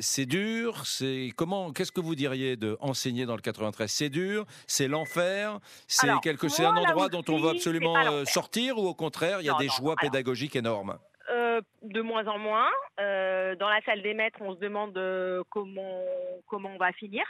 c'est, 0.00 0.26
dur. 0.26 0.86
C'est 0.86 1.30
comment 1.36 1.72
Qu'est-ce 1.72 1.90
que 1.92 2.00
vous 2.00 2.14
diriez 2.14 2.56
de 2.56 2.76
enseigner 2.80 3.26
dans 3.26 3.34
le 3.36 3.42
93 3.42 3.90
C'est 3.90 4.08
dur. 4.08 4.46
C'est 4.66 4.86
l'enfer. 4.88 5.58
C'est 5.88 6.08
quelque, 6.22 6.48
c'est 6.48 6.64
un 6.64 6.76
endroit 6.76 7.08
dont 7.08 7.24
on 7.28 7.38
veut 7.38 7.50
absolument 7.50 7.96
euh, 7.96 8.24
sortir 8.24 8.78
ou 8.78 8.86
au 8.86 8.94
contraire, 8.94 9.40
il 9.40 9.46
y 9.46 9.48
a 9.48 9.52
Non, 9.52 9.58
des 9.58 9.66
non, 9.66 9.72
joies 9.72 9.94
alors. 9.98 10.10
pédagogiques 10.10 10.56
énormes? 10.56 10.98
Euh, 11.30 11.60
de 11.82 12.00
moins 12.00 12.26
en 12.26 12.38
moins. 12.38 12.68
Euh, 13.00 13.56
dans 13.56 13.68
la 13.68 13.80
salle 13.82 14.02
des 14.02 14.14
maîtres, 14.14 14.38
on 14.40 14.54
se 14.54 14.60
demande 14.60 14.96
euh, 14.98 15.42
comment, 15.50 16.02
comment 16.46 16.70
on 16.74 16.78
va 16.78 16.92
finir. 16.92 17.24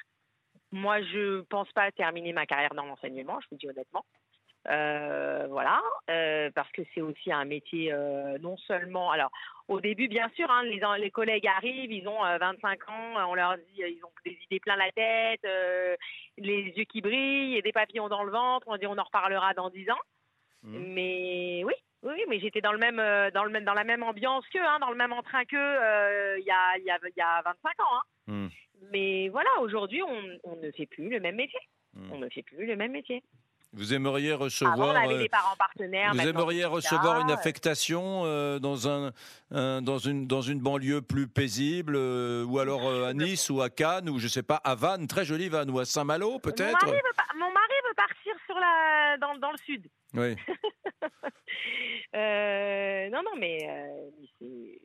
Moi, 0.74 1.02
je 1.02 1.42
pense 1.42 1.70
pas 1.70 1.92
terminer 1.92 2.32
ma 2.32 2.46
carrière 2.46 2.74
dans 2.74 2.84
l'enseignement, 2.84 3.38
je 3.40 3.46
vous 3.48 3.56
dis 3.56 3.68
honnêtement. 3.68 4.04
Euh, 4.68 5.46
voilà, 5.48 5.80
euh, 6.10 6.50
parce 6.52 6.70
que 6.72 6.82
c'est 6.92 7.00
aussi 7.00 7.30
un 7.30 7.44
métier 7.44 7.92
euh, 7.92 8.38
non 8.38 8.56
seulement. 8.56 9.12
Alors, 9.12 9.30
au 9.68 9.80
début, 9.80 10.08
bien 10.08 10.28
sûr, 10.34 10.50
hein, 10.50 10.64
les, 10.64 10.80
les 10.98 11.10
collègues 11.12 11.46
arrivent, 11.46 11.92
ils 11.92 12.08
ont 12.08 12.24
euh, 12.24 12.38
25 12.38 12.88
ans, 12.88 13.28
on 13.28 13.34
leur 13.34 13.56
dit, 13.56 13.82
ils 13.82 14.04
ont 14.04 14.10
des 14.24 14.36
idées 14.46 14.58
plein 14.58 14.74
la 14.74 14.90
tête, 14.90 15.46
les 16.38 16.72
yeux 16.76 16.84
qui 16.84 17.00
brillent 17.00 17.56
et 17.56 17.62
des 17.62 17.72
papillons 17.72 18.08
dans 18.08 18.24
le 18.24 18.32
ventre. 18.32 18.66
On 18.66 18.76
dit, 18.76 18.88
on 18.88 18.98
en 18.98 19.04
reparlera 19.04 19.54
dans 19.54 19.70
10 19.70 19.90
ans. 19.92 20.02
Mais 20.64 21.62
oui, 21.64 21.74
oui, 22.04 22.22
mais 22.28 22.38
j'étais 22.38 22.60
dans 22.60 22.72
le 22.72 22.78
même, 22.78 22.98
euh, 23.00 23.30
dans 23.32 23.44
le 23.44 23.50
même, 23.50 23.64
dans 23.64 23.74
la 23.74 23.84
même 23.84 24.02
ambiance 24.02 24.44
qu'eux, 24.52 24.60
hein, 24.64 24.78
dans 24.80 24.90
le 24.90 24.96
même 24.96 25.12
entrain 25.12 25.44
qu'eux, 25.44 25.56
euh, 25.58 26.36
il 26.38 26.44
y 26.44 26.50
a, 26.50 26.78
y 26.78 26.90
a, 26.90 26.98
y 27.16 27.20
a 27.20 27.42
25 27.42 27.68
ans. 27.80 27.96
Hein. 27.96 28.02
Hmm. 28.26 28.48
Mais 28.92 29.28
voilà, 29.30 29.48
aujourd'hui, 29.60 30.02
on, 30.02 30.22
on 30.52 30.56
ne 30.56 30.70
fait 30.72 30.86
plus 30.86 31.08
le 31.08 31.20
même 31.20 31.36
métier. 31.36 31.60
Hmm. 31.94 32.12
On 32.12 32.18
ne 32.18 32.28
fait 32.28 32.42
plus 32.42 32.66
le 32.66 32.76
même 32.76 32.92
métier. 32.92 33.22
Vous 33.76 33.92
aimeriez 33.92 34.30
Avant, 34.30 34.42
on 34.42 34.44
recevoir. 34.44 34.96
avait 34.96 35.14
euh, 35.14 35.18
des 35.18 35.28
parents 35.28 35.56
partenaires. 35.56 36.12
Vous 36.14 36.20
aimeriez 36.20 36.64
recevoir 36.64 37.20
une 37.20 37.30
affectation 37.32 38.22
euh, 38.24 38.60
dans, 38.60 38.88
un, 38.88 39.10
un- 39.50 39.82
dans, 39.82 39.98
une, 39.98 40.28
dans 40.28 40.42
une 40.42 40.60
banlieue 40.60 41.02
plus 41.02 41.26
paisible, 41.26 41.96
ou 41.96 42.58
alors 42.60 42.88
à 43.06 43.12
Nice 43.14 43.50
ou 43.50 43.62
à 43.62 43.70
Cannes, 43.70 44.08
ou 44.10 44.20
je 44.20 44.28
sais 44.28 44.44
pas, 44.44 44.60
à 44.62 44.76
Vannes, 44.76 45.08
très 45.08 45.24
jolie 45.24 45.48
Vannes, 45.48 45.70
ou 45.70 45.80
à 45.80 45.84
Saint-Malo 45.84 46.38
peut-être? 46.38 46.86
mon 47.36 47.50
mari 47.50 47.74
veut 47.88 47.94
partir 47.96 48.32
sur 48.46 48.54
la, 48.54 49.16
dans, 49.20 49.34
dans 49.38 49.50
le 49.50 49.58
sud. 49.58 49.88
Oui. 50.14 50.36
Euh, 52.14 53.08
non, 53.10 53.22
non, 53.24 53.36
mais 53.38 53.58
euh, 53.68 54.10
c'est 54.38 54.78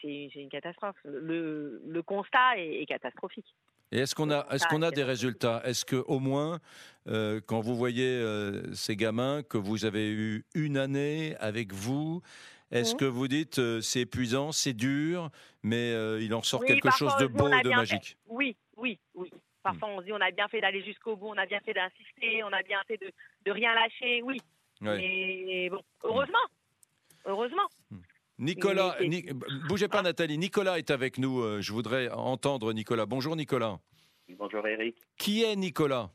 c'est 0.00 0.40
une 0.40 0.48
catastrophe. 0.48 0.96
Le, 1.04 1.82
le 1.86 2.02
constat 2.02 2.56
est, 2.56 2.82
est 2.82 2.86
catastrophique. 2.86 3.54
Et 3.90 3.98
est-ce 3.98 4.14
qu'on 4.14 4.30
a, 4.30 4.46
est-ce 4.50 4.66
qu'on 4.68 4.80
a 4.80 4.90
des 4.90 5.02
résultats? 5.04 5.60
Est-ce 5.66 5.84
que 5.84 5.96
au 5.96 6.18
moins, 6.18 6.60
euh, 7.08 7.40
quand 7.46 7.60
vous 7.60 7.76
voyez 7.76 8.24
ces 8.72 8.96
gamins 8.96 9.42
que 9.42 9.58
vous 9.58 9.84
avez 9.84 10.10
eu 10.10 10.44
une 10.54 10.78
année 10.78 11.36
avec 11.40 11.72
vous, 11.74 12.22
est-ce 12.70 12.94
Mhm. 12.94 13.00
que 13.00 13.04
vous 13.04 13.28
dites 13.28 13.80
c'est 13.80 14.00
épuisant, 14.00 14.50
c'est 14.50 14.72
dur, 14.72 15.28
mais 15.62 15.90
il 16.22 16.32
en 16.32 16.42
sort 16.42 16.60
Oui, 16.60 16.68
quelque 16.68 16.90
chose 16.90 17.14
de 17.18 17.26
beau 17.26 17.50
de 17.50 17.68
magique? 17.68 18.16
Oui, 18.28 18.56
oui, 18.78 18.98
oui. 19.14 19.30
Parfois, 19.62 19.88
on 19.90 20.00
se 20.00 20.06
dit 20.06 20.12
on 20.12 20.20
a 20.22 20.30
bien 20.30 20.48
fait 20.48 20.60
d'aller 20.62 20.82
jusqu'au 20.82 21.14
bout, 21.16 21.28
on 21.28 21.36
a 21.36 21.44
bien 21.46 21.60
fait 21.60 21.74
d'insister, 21.74 22.42
on 22.44 22.52
a 22.52 22.62
bien 22.62 22.80
fait 22.88 22.96
de, 22.96 23.12
de 23.44 23.50
rien 23.50 23.74
lâcher, 23.74 24.22
oui. 24.22 24.40
Ouais. 24.82 24.98
Mais 24.98 25.70
bon, 25.70 25.80
heureusement. 26.04 26.38
Heureusement. 27.24 27.68
Nicolas, 28.38 28.96
Mais- 29.00 29.08
Ni- 29.08 29.26
bougez 29.68 29.88
pas 29.88 30.02
Nathalie. 30.02 30.38
Nicolas 30.38 30.78
est 30.78 30.90
avec 30.90 31.18
nous. 31.18 31.40
euh, 31.40 31.60
Je 31.60 31.72
voudrais 31.72 32.10
entendre 32.10 32.72
Nicolas. 32.72 33.06
Bonjour 33.06 33.36
Nicolas. 33.36 33.78
Bonjour 34.38 34.66
Eric. 34.66 34.96
Qui 35.18 35.44
est 35.44 35.54
Nicolas? 35.56 36.10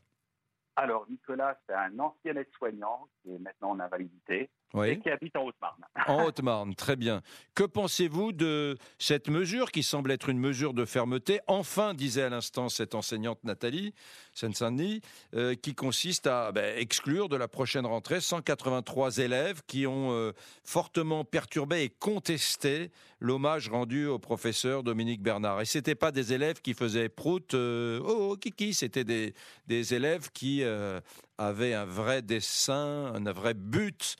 Alors 0.76 1.06
Nicolas, 1.08 1.58
c'est 1.66 1.74
un 1.74 1.98
ancien 1.98 2.36
aide-soignant 2.36 3.08
qui 3.22 3.32
est 3.32 3.38
maintenant 3.38 3.70
en 3.70 3.80
invalidité 3.80 4.50
Oui. 4.74 4.88
et 4.90 4.98
qui 4.98 5.08
habite 5.08 5.34
en 5.36 5.44
Haute-Marne. 5.44 5.82
En 6.06 6.24
Haute-Marne, 6.24 6.74
très 6.74 6.96
bien. 6.96 7.22
Que 7.54 7.64
pensez-vous 7.64 8.32
de 8.32 8.76
cette 8.98 9.28
mesure 9.28 9.70
qui 9.70 9.82
semble 9.82 10.10
être 10.10 10.28
une 10.28 10.38
mesure 10.38 10.74
de 10.74 10.84
fermeté 10.84 11.40
Enfin, 11.46 11.94
disait 11.94 12.22
à 12.22 12.28
l'instant 12.28 12.68
cette 12.68 12.94
enseignante 12.94 13.42
Nathalie 13.44 13.94
Seine-Saint-Denis, 14.34 15.00
euh, 15.34 15.54
qui 15.54 15.74
consiste 15.74 16.26
à 16.26 16.52
ben, 16.52 16.78
exclure 16.78 17.28
de 17.28 17.36
la 17.36 17.48
prochaine 17.48 17.86
rentrée 17.86 18.20
183 18.20 19.18
élèves 19.18 19.62
qui 19.66 19.86
ont 19.86 20.12
euh, 20.12 20.32
fortement 20.64 21.24
perturbé 21.24 21.82
et 21.82 21.88
contesté 21.88 22.90
l'hommage 23.20 23.68
rendu 23.68 24.06
au 24.06 24.18
professeur 24.18 24.82
Dominique 24.82 25.22
Bernard. 25.22 25.60
Et 25.60 25.64
c'était 25.64 25.94
pas 25.94 26.12
des 26.12 26.32
élèves 26.32 26.60
qui 26.60 26.74
faisaient 26.74 27.08
prout, 27.08 27.54
euh, 27.54 28.00
oh, 28.04 28.30
oh, 28.32 28.36
kiki, 28.36 28.74
c'était 28.74 29.04
des, 29.04 29.94
élèves 29.94 30.30
qui 30.30 30.62
euh, 30.62 31.00
avaient 31.36 31.74
un 31.74 31.84
vrai 31.84 32.22
dessin, 32.22 33.12
un 33.14 33.32
vrai 33.32 33.54
but 33.54 34.16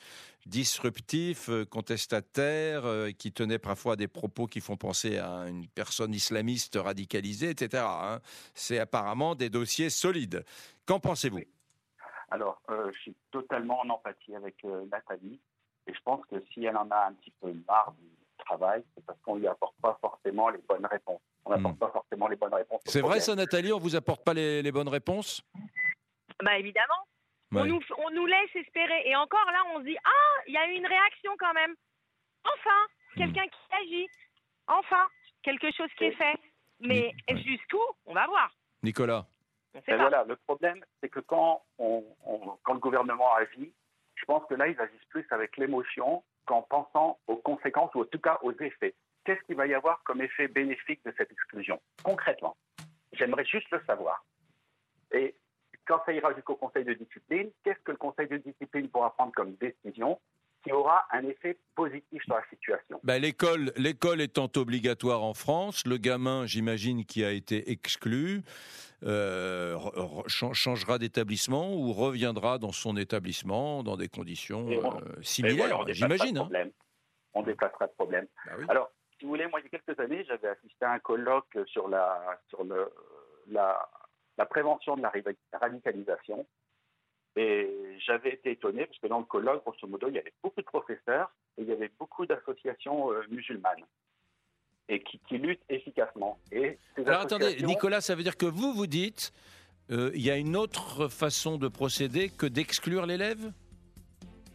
disruptif, 0.47 1.51
euh, 1.51 1.65
contestataire, 1.65 2.85
qui 3.19 3.33
tenait 3.33 3.59
parfois 3.59 3.97
des 3.97 4.09
propos 4.09 4.47
qui 4.47 4.61
font 4.61 4.77
penser 4.77 5.19
à 5.19 5.49
une 5.49 5.67
personne 5.69 6.15
islamiste 6.15 6.79
radicalisée, 6.83 7.51
etc. 7.51 7.85
hein. 7.87 8.21
C'est 8.55 8.79
apparemment 8.79 9.35
des 9.35 9.51
dossiers 9.51 9.91
solides. 9.91 10.45
Qu'en 10.87 11.01
pensez-vous? 11.01 11.43
Alors, 12.31 12.61
je 12.69 12.99
suis 13.01 13.15
totalement 13.31 13.81
en 13.81 13.89
empathie 13.89 14.35
avec 14.35 14.63
Nathalie 14.91 15.41
et 15.87 15.95
je 15.95 16.01
pense 16.05 16.25
que 16.27 16.37
si 16.53 16.65
elle 16.65 16.77
en 16.77 16.91
a 16.91 17.07
un 17.09 17.15
petit 17.15 17.33
peu 17.41 17.53
marre 17.67 17.95
du 17.99 18.18
travail, 18.39 18.83
c'est 18.95 19.05
parce 19.05 19.19
qu'on 19.21 19.37
lui 19.37 19.47
apporte 19.47 19.75
pas 19.81 19.97
forcément 20.01 20.49
les 20.49 20.59
bonnes 20.69 20.87
réponses. 20.87 21.21
On 21.45 21.51
n'apporte 21.51 21.79
pas 21.79 21.91
forcément 21.91 22.29
les 22.29 22.37
bonnes 22.37 22.55
réponses. 22.55 22.81
au 22.85 22.89
Hmm. 22.89 22.93
C'est 22.93 23.01
vrai 23.01 23.21
ça, 23.21 23.35
Nathalie 23.35 23.73
On 23.73 23.79
vous 23.79 23.97
apporte 23.97 24.25
pas 24.25 24.35
les, 24.35 24.63
les 24.63 24.73
bonnes 24.73 24.89
réponses? 24.89 25.43
Bah 26.43 26.59
évidemment. 26.59 27.03
On, 27.55 27.65
nous, 27.65 27.81
on 27.99 28.11
nous 28.11 28.27
laisse 28.27 28.55
espérer. 28.55 29.03
Et 29.07 29.17
encore 29.17 29.47
là, 29.47 29.63
on 29.75 29.79
se 29.81 29.85
dit 29.85 29.97
Ah, 30.05 30.43
il 30.47 30.53
y 30.55 30.57
a 30.59 30.67
eu 30.71 30.75
une 30.77 30.87
réaction 30.87 31.33
quand 31.39 31.53
même. 31.55 31.75
Enfin, 32.45 32.87
quelqu'un 33.17 33.47
qui 33.47 33.75
agit. 33.83 34.09
Enfin, 34.67 35.07
quelque 35.43 35.71
chose 35.73 35.89
qui 35.97 36.05
est 36.05 36.13
fait. 36.13 36.37
Mais 36.81 37.13
jusqu'où 37.31 37.81
On 38.07 38.15
va 38.15 38.27
voir. 38.27 38.51
Nicolas 38.83 39.27
On 39.75 39.79
sait 39.81 39.85
Et 39.89 39.97
pas. 39.97 40.03
voilà, 40.03 40.25
le 40.25 40.37
problème, 40.37 40.85
c'est 41.01 41.09
que 41.09 41.21
quand, 41.21 41.63
on, 41.79 42.05
on- 42.27 42.57
quand 42.63 42.75
le 42.75 42.79
gouvernement 42.81 43.35
agit, 43.35 43.73
je 44.15 44.25
pense 44.27 44.45
que 44.49 44.55
là, 44.55 44.69
ils 44.69 44.79
agissent 44.81 45.05
plus 45.09 45.27
avec 45.31 45.57
l'émotion 45.57 46.23
qu'en 46.49 46.63
pensant 46.63 47.19
aux 47.27 47.37
conséquences 47.37 47.95
ou 47.95 48.01
en 48.01 48.07
tout 48.07 48.19
cas 48.19 48.39
aux 48.43 48.53
effets. 48.53 48.95
Qu'est-ce 49.25 49.43
qu'il 49.43 49.57
va 49.57 49.67
y 49.67 49.75
avoir 49.75 50.03
comme 50.05 50.23
effet 50.23 50.49
bénéfique 50.49 51.05
de 51.05 51.15
cette 51.17 51.31
exclusion? 51.31 51.79
Concrètement, 52.03 52.57
j'aimerais 53.13 53.45
juste 53.45 53.71
le 53.71 53.81
savoir. 53.87 54.25
Et 55.13 55.37
quand 55.87 56.01
ça 56.07 56.13
ira 56.13 56.35
jusqu'au 56.35 56.57
Conseil 56.57 56.85
de 56.85 56.95
discipline, 56.95 57.51
qu'est-ce 57.63 57.81
que 57.81 57.93
le 57.93 57.99
Conseil 57.99 58.29
de 58.29 58.39
discipline 58.39 58.89
pourra 58.89 59.15
prendre 59.15 59.33
comme 59.33 59.55
décision? 59.57 60.19
Qui 60.65 60.73
aura 60.73 61.05
un 61.13 61.23
effet 61.25 61.57
positif 61.75 62.23
sur 62.25 62.35
la 62.35 62.43
situation 62.51 63.01
Ben, 63.05 63.21
l'école, 63.21 63.73
l'école 63.77 64.21
étant 64.21 64.51
obligatoire 64.57 65.23
en 65.23 65.35
France, 65.35 65.87
le 65.87 65.97
gamin, 65.97 66.47
j'imagine, 66.47 67.05
qui 67.05 67.25
a 67.25 67.31
été 67.31 67.71
exclu, 67.71 68.43
euh, 69.05 69.77
changera 70.27 70.99
d'établissement 70.99 71.73
ou 71.75 71.93
reviendra 71.93 72.59
dans 72.59 72.73
son 72.73 72.97
établissement 72.97 73.83
dans 73.83 73.97
des 73.97 74.09
conditions 74.09 74.69
euh, 74.69 75.23
similaires, 75.23 75.57
voilà, 75.59 75.77
on 75.79 75.85
déplacera 75.85 76.09
j'imagine. 76.17 76.37
hein. 76.39 76.41
problème. 76.41 76.71
On 77.35 77.43
déplacera 77.43 77.87
de 77.87 77.93
problème. 77.93 78.27
Bah 78.47 78.53
oui. 78.59 78.65
Alors, 78.69 78.91
si 79.19 79.25
vous 79.25 79.31
voulez, 79.31 79.47
moi, 79.47 79.61
il 79.61 79.65
y 79.65 79.67
a 79.67 79.79
quelques 79.79 79.99
années, 80.01 80.25
j'avais 80.27 80.49
assisté 80.49 80.85
à 80.85 80.93
un 80.93 80.99
colloque 80.99 81.57
sur 81.67 81.89
la, 81.89 82.41
sur 82.49 82.65
le, 82.65 82.91
la, 83.49 83.89
la 84.37 84.47
prévention 84.47 84.97
de 84.97 85.03
la 85.03 85.13
radicalisation. 85.53 86.47
Et 87.39 87.71
j'avais 88.05 88.35
été 88.35 88.51
étonné 88.51 88.85
parce 88.85 88.99
que 88.99 89.07
dans 89.07 89.21
le 89.21 89.25
colloque, 89.25 89.63
grosso 89.63 89.87
modo, 89.87 90.09
il 90.09 90.17
y 90.17 90.19
avait 90.19 90.33
beaucoup 90.43 90.61
de 90.61 90.67
professeurs 90.67 91.31
et 91.57 91.63
il 91.63 91.69
y 91.69 91.73
avait 91.73 91.93
beaucoup 91.97 92.27
d'associations 92.27 93.13
euh, 93.13 93.23
musulmanes 93.31 93.85
et 94.89 95.01
qui, 95.05 95.21
qui 95.29 95.39
luttent 95.39 95.63
efficacement. 95.69 96.37
Et 96.51 96.79
Alors 96.97 97.21
attendez, 97.21 97.63
Nicolas, 97.63 98.01
ça 98.01 98.17
veut 98.17 98.25
dire 98.25 98.37
que 98.37 98.47
vous 98.47 98.73
vous 98.73 98.89
dites, 98.89 99.33
euh, 99.93 100.11
il 100.15 100.23
y 100.23 100.33
a 100.33 100.37
une 100.37 100.57
autre 100.57 101.07
façon 101.07 101.59
de 101.59 101.69
procéder 101.69 102.29
que 102.29 102.47
d'exclure 102.47 103.07
l'élève? 103.07 103.53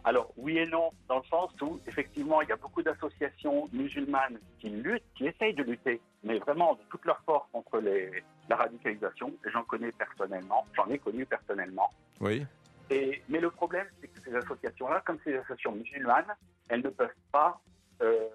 Alors, 0.03 0.33
oui 0.35 0.57
et 0.57 0.65
non, 0.65 0.91
dans 1.07 1.19
le 1.19 1.25
sens 1.29 1.51
où, 1.61 1.79
effectivement, 1.87 2.41
il 2.41 2.49
y 2.49 2.51
a 2.51 2.57
beaucoup 2.57 2.83
d'associations 2.83 3.69
musulmanes 3.71 4.39
qui 4.59 4.69
luttent, 4.69 5.05
qui 5.15 5.27
essayent 5.27 5.53
de 5.53 5.63
lutter, 5.63 6.01
mais 6.23 6.37
vraiment 6.39 6.73
de 6.73 6.81
toute 6.89 7.05
leur 7.05 7.21
force 7.21 7.47
contre 7.53 7.79
les, 7.79 8.11
la 8.49 8.57
radicalisation. 8.57 9.31
J'en 9.45 9.63
connais 9.63 9.93
personnellement, 9.93 10.65
j'en 10.75 10.89
ai 10.89 10.99
connu 10.99 11.25
personnellement. 11.25 11.89
Oui. 12.19 12.45
Et, 12.89 13.21
mais 13.29 13.39
le 13.39 13.49
problème, 13.49 13.87
c'est 14.01 14.07
que 14.07 14.19
ces 14.21 14.35
associations-là, 14.35 15.01
comme 15.05 15.17
ces 15.23 15.35
associations 15.35 15.71
musulmanes, 15.73 16.25
elles 16.69 16.81
ne 16.81 16.89
peuvent 16.89 17.09
pas 17.31 17.59
euh, 18.01 18.27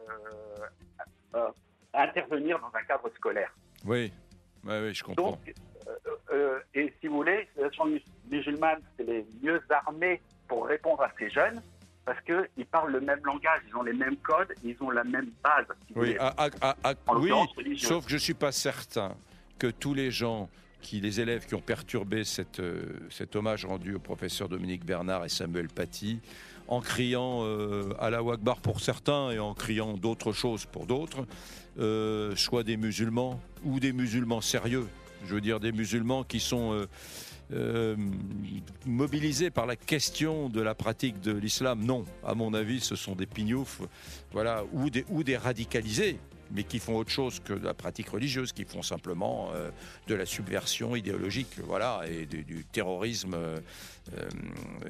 euh, 1.35 1.49
intervenir 1.95 2.59
dans 2.59 2.71
un 2.75 2.83
cadre 2.85 3.11
scolaire. 3.17 3.55
Oui, 3.85 4.13
oui, 4.65 4.75
oui, 4.83 4.95
je 4.95 5.05
comprends. 5.05 5.31
Donc, 5.33 5.55
euh, 6.33 6.59
et 6.75 6.93
si 7.01 7.07
vous 7.09 7.17
voulez, 7.17 7.49
les 7.57 7.63
associations 7.63 7.87
mus- 7.87 8.05
musulmanes, 8.31 8.83
c'est 8.97 9.05
les 9.05 9.27
mieux 9.43 9.63
armées 9.71 10.21
pour 10.47 10.67
répondre 10.67 11.03
à 11.03 11.13
ces 11.19 11.31
jeunes 11.31 11.63
parce 12.05 12.21
qu'ils 12.23 12.67
parlent 12.67 12.93
le 12.93 13.01
même 13.03 13.21
langage, 13.23 13.61
ils 13.69 13.77
ont 13.77 13.83
les 13.83 13.93
mêmes 13.93 14.17
codes, 14.17 14.55
ils 14.65 14.77
ont 14.81 14.91
la 14.91 15.05
même 15.05 15.31
base. 15.45 15.67
si 15.87 15.93
Oui, 15.95 16.17
à- 16.19 16.35
à- 16.63 16.77
à- 16.83 16.95
oui, 17.17 17.31
sauf 17.77 18.05
que 18.05 18.11
je 18.11 18.15
ne 18.15 18.21
suis 18.21 18.35
pas 18.35 18.51
certain 18.53 19.15
que 19.59 19.67
tous 19.67 19.93
les 19.93 20.11
gens, 20.11 20.49
qui, 20.81 21.01
les 21.01 21.21
élèves 21.21 21.47
qui 21.47 21.55
ont 21.55 21.61
perturbé 21.61 22.23
euh, 22.59 22.85
cet 23.11 23.37
hommage 23.37 23.65
rendu 23.65 23.95
au 23.95 23.99
professeur 23.99 24.49
Dominique 24.49 24.85
Bernard 24.85 25.25
et 25.25 25.29
Samuel 25.29 25.69
Paty, 25.69 26.21
en 26.69 26.81
criant 26.81 27.41
euh, 27.43 27.93
à 27.99 28.11
la 28.11 28.19
Akbar 28.19 28.61
pour 28.61 28.81
certains 28.81 29.31
et 29.31 29.39
en 29.39 29.55
criant 29.55 29.95
d'autres 29.95 30.33
choses 30.33 30.67
pour 30.67 30.87
d'autres, 30.87 31.27
euh, 31.79 32.37
soient 32.37 32.65
des 32.65 32.77
musulmans 32.77 33.41
ou 33.65 33.81
des 33.81 33.93
musulmans 33.93 34.41
sérieux. 34.41 34.87
Je 35.27 35.35
veux 35.35 35.41
dire 35.41 35.61
des 35.61 35.73
musulmans 35.73 36.25
qui 36.25 36.41
sont 36.41 36.87
euh, 37.51 37.97
mobilisés 38.85 39.49
par 39.49 39.65
la 39.65 39.75
question 39.75 40.51
de 40.51 40.61
la 40.61 40.75
pratique 40.75 41.21
de 41.21 41.33
l'islam. 41.33 41.83
Non, 41.83 42.05
à 42.23 42.35
mon 42.35 42.53
avis, 42.53 42.81
ce 42.81 42.95
sont 42.95 43.15
des 43.15 43.25
pignoufs, 43.25 43.81
voilà, 44.33 44.65
ou 44.73 44.91
des, 44.91 45.07
ou 45.09 45.25
des 45.25 45.39
radicalisés 45.39 46.19
mais 46.53 46.65
qui 46.65 46.79
font 46.79 46.97
autre 46.97 47.11
chose 47.11 47.41
que 47.45 47.53
la 47.53 47.75
pratique 47.75 48.09
religieuse, 48.09 48.53
qui 48.53 48.65
font 48.65 48.83
simplement 48.83 49.51
euh, 49.55 49.71
de 50.07 50.15
la 50.15 50.27
subversion 50.27 50.97
idéologique, 50.97 51.49
voilà, 51.65 52.03
et 52.09 52.27
du, 52.27 52.65
terrorisme, 52.73 53.35
euh, 53.35 53.59
euh, 54.17 54.29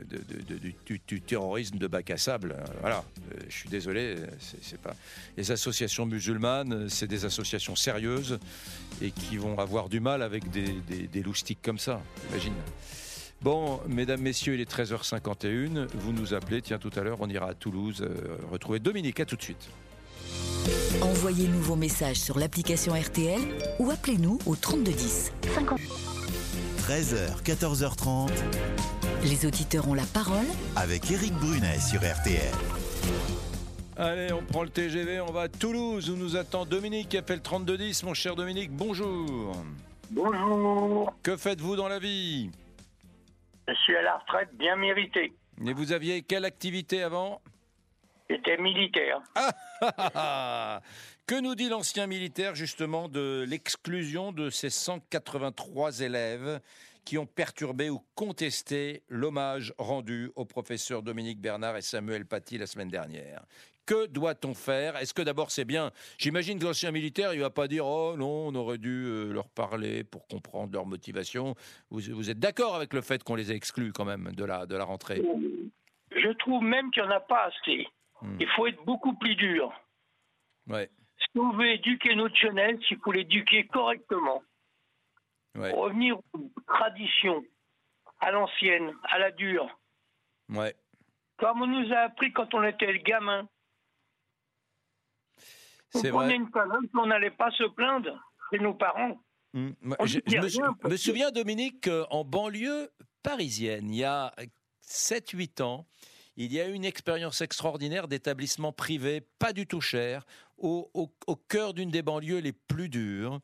de- 0.09 0.99
du, 1.07 1.21
terrorisme 1.21 1.79
de 1.79 1.87
bac 1.87 2.11
à 2.11 2.17
sable. 2.17 2.57
Voilà, 2.81 3.05
je 3.49 3.55
suis 3.55 3.69
désolé, 3.69 4.17
c'est 4.63 4.81
pas. 4.81 4.95
Les 5.37 5.51
associations 5.51 6.07
musulmanes, 6.07 6.89
c'est 6.89 7.09
des 7.09 7.25
associations 7.25 7.77
sérieuses 7.77 8.39
et 9.03 9.11
qui 9.11 9.37
vont 9.37 9.59
avoir 9.59 9.89
du 9.89 10.01
mal 10.01 10.23
avec 10.23 10.51
des, 10.51 10.73
des, 11.07 11.23
loustiques 11.23 11.63
comme 11.63 11.79
ça, 11.79 12.01
imagine. 12.31 12.55
Bon, 13.41 13.81
mesdames, 13.87 14.21
messieurs, 14.21 14.55
il 14.55 14.61
est 14.61 14.71
13h51. 14.71 15.87
Vous 15.95 16.13
nous 16.13 16.35
appelez. 16.35 16.61
Tiens, 16.61 16.79
tout 16.79 16.91
à 16.97 17.03
l'heure, 17.03 17.19
on 17.21 17.29
ira 17.29 17.51
à 17.51 17.55
Toulouse 17.55 18.05
retrouver 18.51 18.81
Dominique. 18.81 19.21
À 19.21 19.25
tout 19.27 19.37
de 19.37 19.43
suite. 19.43 19.69
Envoyez-nous 21.03 21.61
vos 21.61 21.77
messages 21.77 22.17
sur 22.17 22.39
l'application 22.39 22.95
RTL 22.95 23.41
ou 23.79 23.91
appelez-nous 23.91 24.39
au 24.47 24.57
3210. 24.57 25.33
50. 25.55 25.81
13h, 26.81 27.43
14h30 27.43 28.31
Les 29.25 29.47
auditeurs 29.47 29.89
ont 29.89 29.95
la 29.95 30.07
parole 30.15 30.47
avec 30.77 31.11
Eric 31.11 31.33
Brunet 31.35 31.79
sur 31.79 32.01
RTL. 32.01 32.53
Allez, 33.97 34.33
on 34.33 34.43
prend 34.43 34.63
le 34.63 34.69
TGV, 34.69 35.21
on 35.21 35.33
va 35.33 35.43
à 35.43 35.49
Toulouse 35.49 36.09
où 36.09 36.17
nous 36.17 36.37
attend 36.37 36.65
Dominique 36.65 37.09
qui 37.09 37.19
appelle 37.19 37.41
3210. 37.41 38.05
Mon 38.05 38.15
cher 38.15 38.37
Dominique, 38.37 38.71
bonjour. 38.71 39.57
Bonjour. 40.11 41.13
Que 41.23 41.37
faites-vous 41.37 41.77
dans 41.77 41.89
la 41.89 41.99
vie? 41.99 42.51
Je 43.67 43.75
suis 43.75 43.97
à 43.97 44.03
la 44.03 44.19
retraite 44.19 44.49
bien 44.57 44.77
méritée. 44.77 45.33
Et 45.67 45.73
vous 45.73 45.93
aviez 45.93 46.23
quelle 46.23 46.45
activité 46.45 47.03
avant? 47.03 47.41
J'étais 48.29 48.57
militaire. 48.59 49.23
Que 51.29 51.39
nous 51.43 51.55
dit 51.55 51.69
l'ancien 51.69 52.07
militaire 52.07 52.55
justement 52.55 53.07
de 53.07 53.45
l'exclusion 53.47 54.33
de 54.33 54.49
ces 54.49 54.71
183 54.71 56.01
élèves 56.01 56.59
qui 57.05 57.19
ont 57.19 57.27
perturbé 57.27 57.91
ou 57.91 58.03
contesté 58.15 59.03
l'hommage 59.11 59.75
rendu 59.77 60.31
au 60.37 60.47
professeur 60.47 61.03
Dominique 61.03 61.39
Bernard 61.39 61.77
et 61.77 61.83
Samuel 61.83 62.25
Paty 62.25 62.57
la 62.57 62.67
semaine 62.67 62.89
dernière? 62.89 63.45
Que 63.85 64.07
doit-on 64.07 64.55
faire? 64.55 64.97
Est-ce 64.97 65.13
que 65.13 65.21
d'abord 65.21 65.51
c'est 65.51 65.67
bien? 65.67 65.91
J'imagine 66.17 66.59
que 66.59 66.65
l'ancien 66.65 66.93
militaire, 66.93 67.35
il 67.35 67.41
va 67.41 67.51
pas 67.51 67.69
dire 67.69 67.85
oh 67.85 68.15
non, 68.17 68.49
on 68.49 68.55
aurait 68.55 68.79
dû 68.79 69.05
euh, 69.05 69.31
leur 69.31 69.51
parler 69.51 70.05
pour 70.05 70.29
comprendre 70.29 70.73
leur 70.73 70.87
motivation. 70.87 71.57
Vous, 71.91 72.01
vous 72.15 72.31
êtes 72.31 72.39
d'accord 72.39 72.75
avec 72.75 72.95
le 72.95 73.03
fait 73.03 73.23
qu'on 73.23 73.35
les 73.35 73.51
a 73.51 73.55
exclus 73.55 73.93
quand 73.93 74.07
même 74.07 74.33
de 74.35 74.45
la 74.47 74.65
de 74.65 74.77
la 74.77 74.85
rentrée? 74.85 75.23
Je 76.11 76.33
trouve 76.39 76.63
même 76.63 76.91
qu'il 76.91 77.03
n'y 77.03 77.09
en 77.11 77.13
a 77.13 77.21
pas 77.21 77.51
assez. 77.51 77.87
Hmm. 78.23 78.37
Il 78.41 78.49
faut 78.49 78.67
être 78.67 78.85
beaucoup 78.85 79.15
plus 79.15 79.37
dur. 79.37 79.73
Ouais. 80.67 80.91
Si 81.19 81.39
on 81.39 81.53
veut 81.53 81.71
éduquer 81.71 82.15
notre 82.15 82.37
jeunesse, 82.37 82.81
il 82.91 82.99
faut 82.99 83.13
l'éduquer 83.13 83.67
correctement. 83.67 84.43
Ouais. 85.55 85.73
Revenir 85.73 86.19
aux 86.33 86.51
traditions, 86.67 87.45
à 88.21 88.31
l'ancienne, 88.31 88.93
à 89.05 89.19
la 89.19 89.31
dure. 89.31 89.69
Ouais. 90.49 90.75
Comme 91.39 91.63
on 91.63 91.67
nous 91.67 91.93
a 91.93 91.99
appris 92.01 92.33
quand 92.33 92.53
on 92.55 92.63
était 92.65 92.99
gamin. 93.01 93.49
C'est 95.91 96.13
on 96.13 96.19
vrai. 96.19 96.35
une 96.35 96.51
parole, 96.51 96.89
on 96.95 97.07
n'allait 97.07 97.31
pas 97.31 97.51
se 97.53 97.65
plaindre. 97.65 98.23
C'est 98.51 98.59
nos 98.59 98.75
parents. 98.75 99.21
Hmm. 99.55 99.71
On 99.99 100.07
Je, 100.07 100.19
me, 100.19 100.47
rien, 100.47 100.75
me 100.85 100.97
souviens, 100.97 101.31
Dominique, 101.31 101.89
qu'en 101.89 102.25
banlieue 102.25 102.91
parisienne, 103.23 103.91
il 103.91 103.97
y 103.97 104.05
a 104.05 104.33
7-8 104.83 105.63
ans, 105.63 105.87
il 106.41 106.53
y 106.53 106.61
a 106.61 106.69
eu 106.69 106.73
une 106.73 106.85
expérience 106.85 107.41
extraordinaire 107.41 108.07
d'établissement 108.07 108.73
privé, 108.73 109.23
pas 109.41 109.53
du 109.53 109.67
tout 109.67 109.81
cher, 109.81 110.25
au, 110.57 110.89
au- 110.95 111.13
au 111.27 111.37
cœur 111.37 111.75
d'une 111.75 111.91
des 111.91 112.03
banlieues 112.03 112.39
les 112.39 112.53
plus 112.53 112.89
dures. 112.89 113.41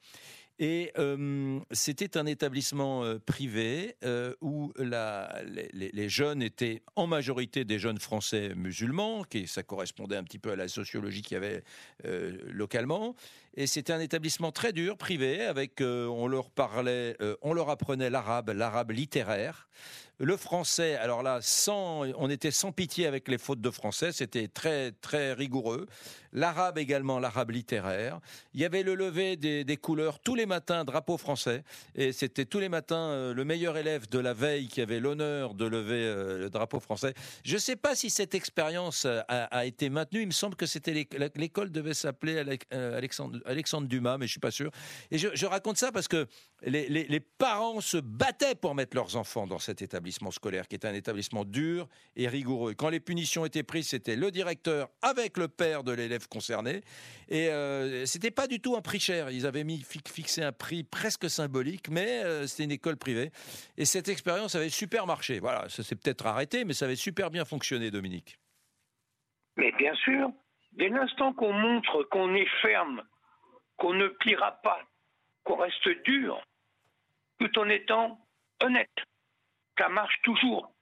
Et 0.61 0.93
euh, 0.99 1.59
c'était 1.73 2.17
un 2.17 2.27
établissement 2.27 3.03
euh, 3.03 3.19
privé 3.19 3.97
euh, 4.05 4.35
où 4.41 4.73
la- 4.77 5.43
les, 5.45 6.09
jeunes 6.09 6.43
étaient 6.43 6.83
en 6.95 7.09
majorité 7.09 7.65
des 7.65 7.81
jeunes 7.81 7.99
français 7.99 8.55
musulmans, 8.55 9.25
qui 9.25 9.49
ça 9.49 9.65
correspondait 9.65 10.17
un 10.17 10.23
petit 10.23 10.39
peu 10.39 10.53
à 10.53 10.57
la 10.57 10.69
sociologie 10.69 11.23
qu'il 11.23 11.35
y 11.35 11.41
avait 11.41 11.65
localement. 12.51 13.17
Et 13.57 13.67
c'était 13.67 13.93
un 13.93 14.01
établissement 14.01 14.53
très 14.53 14.73
dur, 14.73 14.97
privé, 14.97 15.43
avec 15.43 15.81
on 15.81 16.27
leur 16.29 16.51
parlait, 16.51 17.17
on 17.41 17.53
leur 17.55 17.71
apprenait 17.71 18.11
l'arabe, 18.11 18.51
l'arabe 18.51 18.91
littéraire. 18.91 19.69
Le 20.19 20.37
français, 20.37 20.95
alors 20.95 21.25
là, 21.25 21.41
sans, 21.43 22.05
on 22.17 22.31
était 22.31 22.53
sans 22.53 22.71
pitié 22.71 23.09
avec 23.09 23.27
les 23.27 23.39
fautes 23.39 23.61
de 23.61 23.71
français, 23.71 24.13
c'était 24.13 24.47
très 24.47 24.93
très 24.93 25.33
rigoureux. 25.33 25.87
L'arabe 26.33 26.79
également, 26.79 27.19
l'arabe 27.19 27.51
littéraire. 27.51 28.21
Il 28.55 28.61
y 28.61 28.65
avait 28.65 28.85
le 28.85 28.95
lever 28.95 29.37
des, 29.37 29.65
des 29.65 29.77
couleurs 29.77 30.21
tous 30.21 30.37
les 30.37 30.44
matins, 30.47 30.85
drapeau 30.85 31.19
français, 31.19 31.63
et 31.95 32.13
c'était 32.13 32.45
tous 32.45 32.59
les 32.61 32.69
matins 32.69 33.11
euh, 33.11 33.35
le 33.35 33.45
meilleur 33.45 33.77
élève 33.77 34.09
de 34.09 34.19
la 34.19 34.33
veille 34.33 34.69
qui 34.69 34.81
avait 34.81 35.01
l'honneur 35.01 35.55
de 35.55 35.65
lever 35.65 36.05
euh, 36.05 36.39
le 36.39 36.51
drapeau 36.51 36.81
français. 36.81 37.15
Je 37.45 37.55
ne 37.55 37.59
sais 37.59 37.77
pas 37.77 37.95
si 37.95 38.11
cette 38.11 38.35
expérience 38.35 39.05
euh, 39.05 39.21
a, 39.29 39.65
été 39.67 39.89
maintenue. 39.91 40.23
Il 40.23 40.27
me 40.27 40.33
semble 40.33 40.57
que 40.57 40.67
c'était 40.67 41.07
l'école 41.37 41.71
devait 41.71 41.95
s'appeler 41.95 42.43
Alexandre, 43.45 43.87
Dumas, 43.89 44.19
mais 44.19 44.27
je 44.27 44.33
suis 44.33 44.41
pas 44.41 44.51
sûr. 44.51 44.71
Et 45.11 45.19
je, 45.19 45.47
raconte 45.47 45.77
ça 45.79 45.93
parce 45.93 46.09
que 46.09 46.27
les, 46.63 46.89
les- 46.89 47.05
les 47.05 47.21
parents 47.21 47.81
se 47.81 47.99
battaient 47.99 48.55
pour 48.55 48.75
mettre 48.75 48.97
leurs 48.97 49.17
enfants 49.17 49.47
dans 49.47 49.59
cet 49.59 49.83
établissement 49.83 50.31
scolaire, 50.31 50.67
qui 50.69 50.75
est 50.77 50.85
un 50.87 50.95
établissement 50.95 51.45
dur 51.45 51.89
et 52.17 52.29
rigoureux. 52.29 52.75
Quand 52.75 52.89
les 52.89 53.01
punitions 53.01 53.45
étaient 53.45 53.63
prises, 53.63 53.89
c'était 53.89 54.17
le 54.17 54.31
directeur 54.31 54.89
avec 55.03 55.37
le 55.37 55.49
père 55.49 55.85
de 55.85 55.93
l'élève 55.93 56.29
concerné. 56.29 56.83
Et 57.29 57.49
euh, 57.49 58.07
c'était 58.07 58.31
pas 58.31 58.47
du 58.47 58.61
tout 58.61 58.77
un 58.77 58.81
prix 58.83 59.01
cher. 59.01 59.31
Ils 59.31 59.47
avaient 59.47 59.65
mis 59.65 59.81
fi- 59.83 60.01
fixé 60.35 60.43
un 60.43 60.53
prix 60.53 60.83
presque 60.85 61.31
symbolique, 61.31 61.89
mais 61.91 62.25
euh, 62.25 62.47
c'était 62.47 62.65
une 62.65 62.73
école 62.73 62.97
privée. 62.97 63.31
Et 63.77 63.85
cette 63.85 64.09
expérience 64.09 64.55
avait 64.55 64.69
super 64.69 65.07
marché. 65.07 65.39
Voilà, 65.39 65.69
ça 65.69 65.83
s'est 65.83 65.97
peut-être 65.97 66.27
arrêté, 66.27 66.65
mais 66.65 66.73
ça 66.73 66.87
avait 66.87 66.97
super 66.97 67.31
bien 67.31 67.45
fonctionné, 67.45 67.91
Dominique. 67.91 68.39
Mais 69.57 69.71
bien 69.73 69.95
sûr, 69.95 70.31
dès 70.73 70.89
l'instant 70.89 71.33
qu'on 71.33 71.53
montre 71.53 72.03
qu'on 72.11 72.35
est 72.35 72.49
ferme, 72.63 73.03
qu'on 73.77 73.95
ne 73.95 74.09
pliera 74.09 74.53
pas, 74.63 74.81
qu'on 75.45 75.57
reste 75.57 75.89
dur, 76.05 76.41
tout 77.39 77.59
en 77.59 77.69
étant 77.69 78.19
honnête, 78.63 78.97
ça 79.79 79.89
marche 79.89 80.21
toujours. 80.23 80.73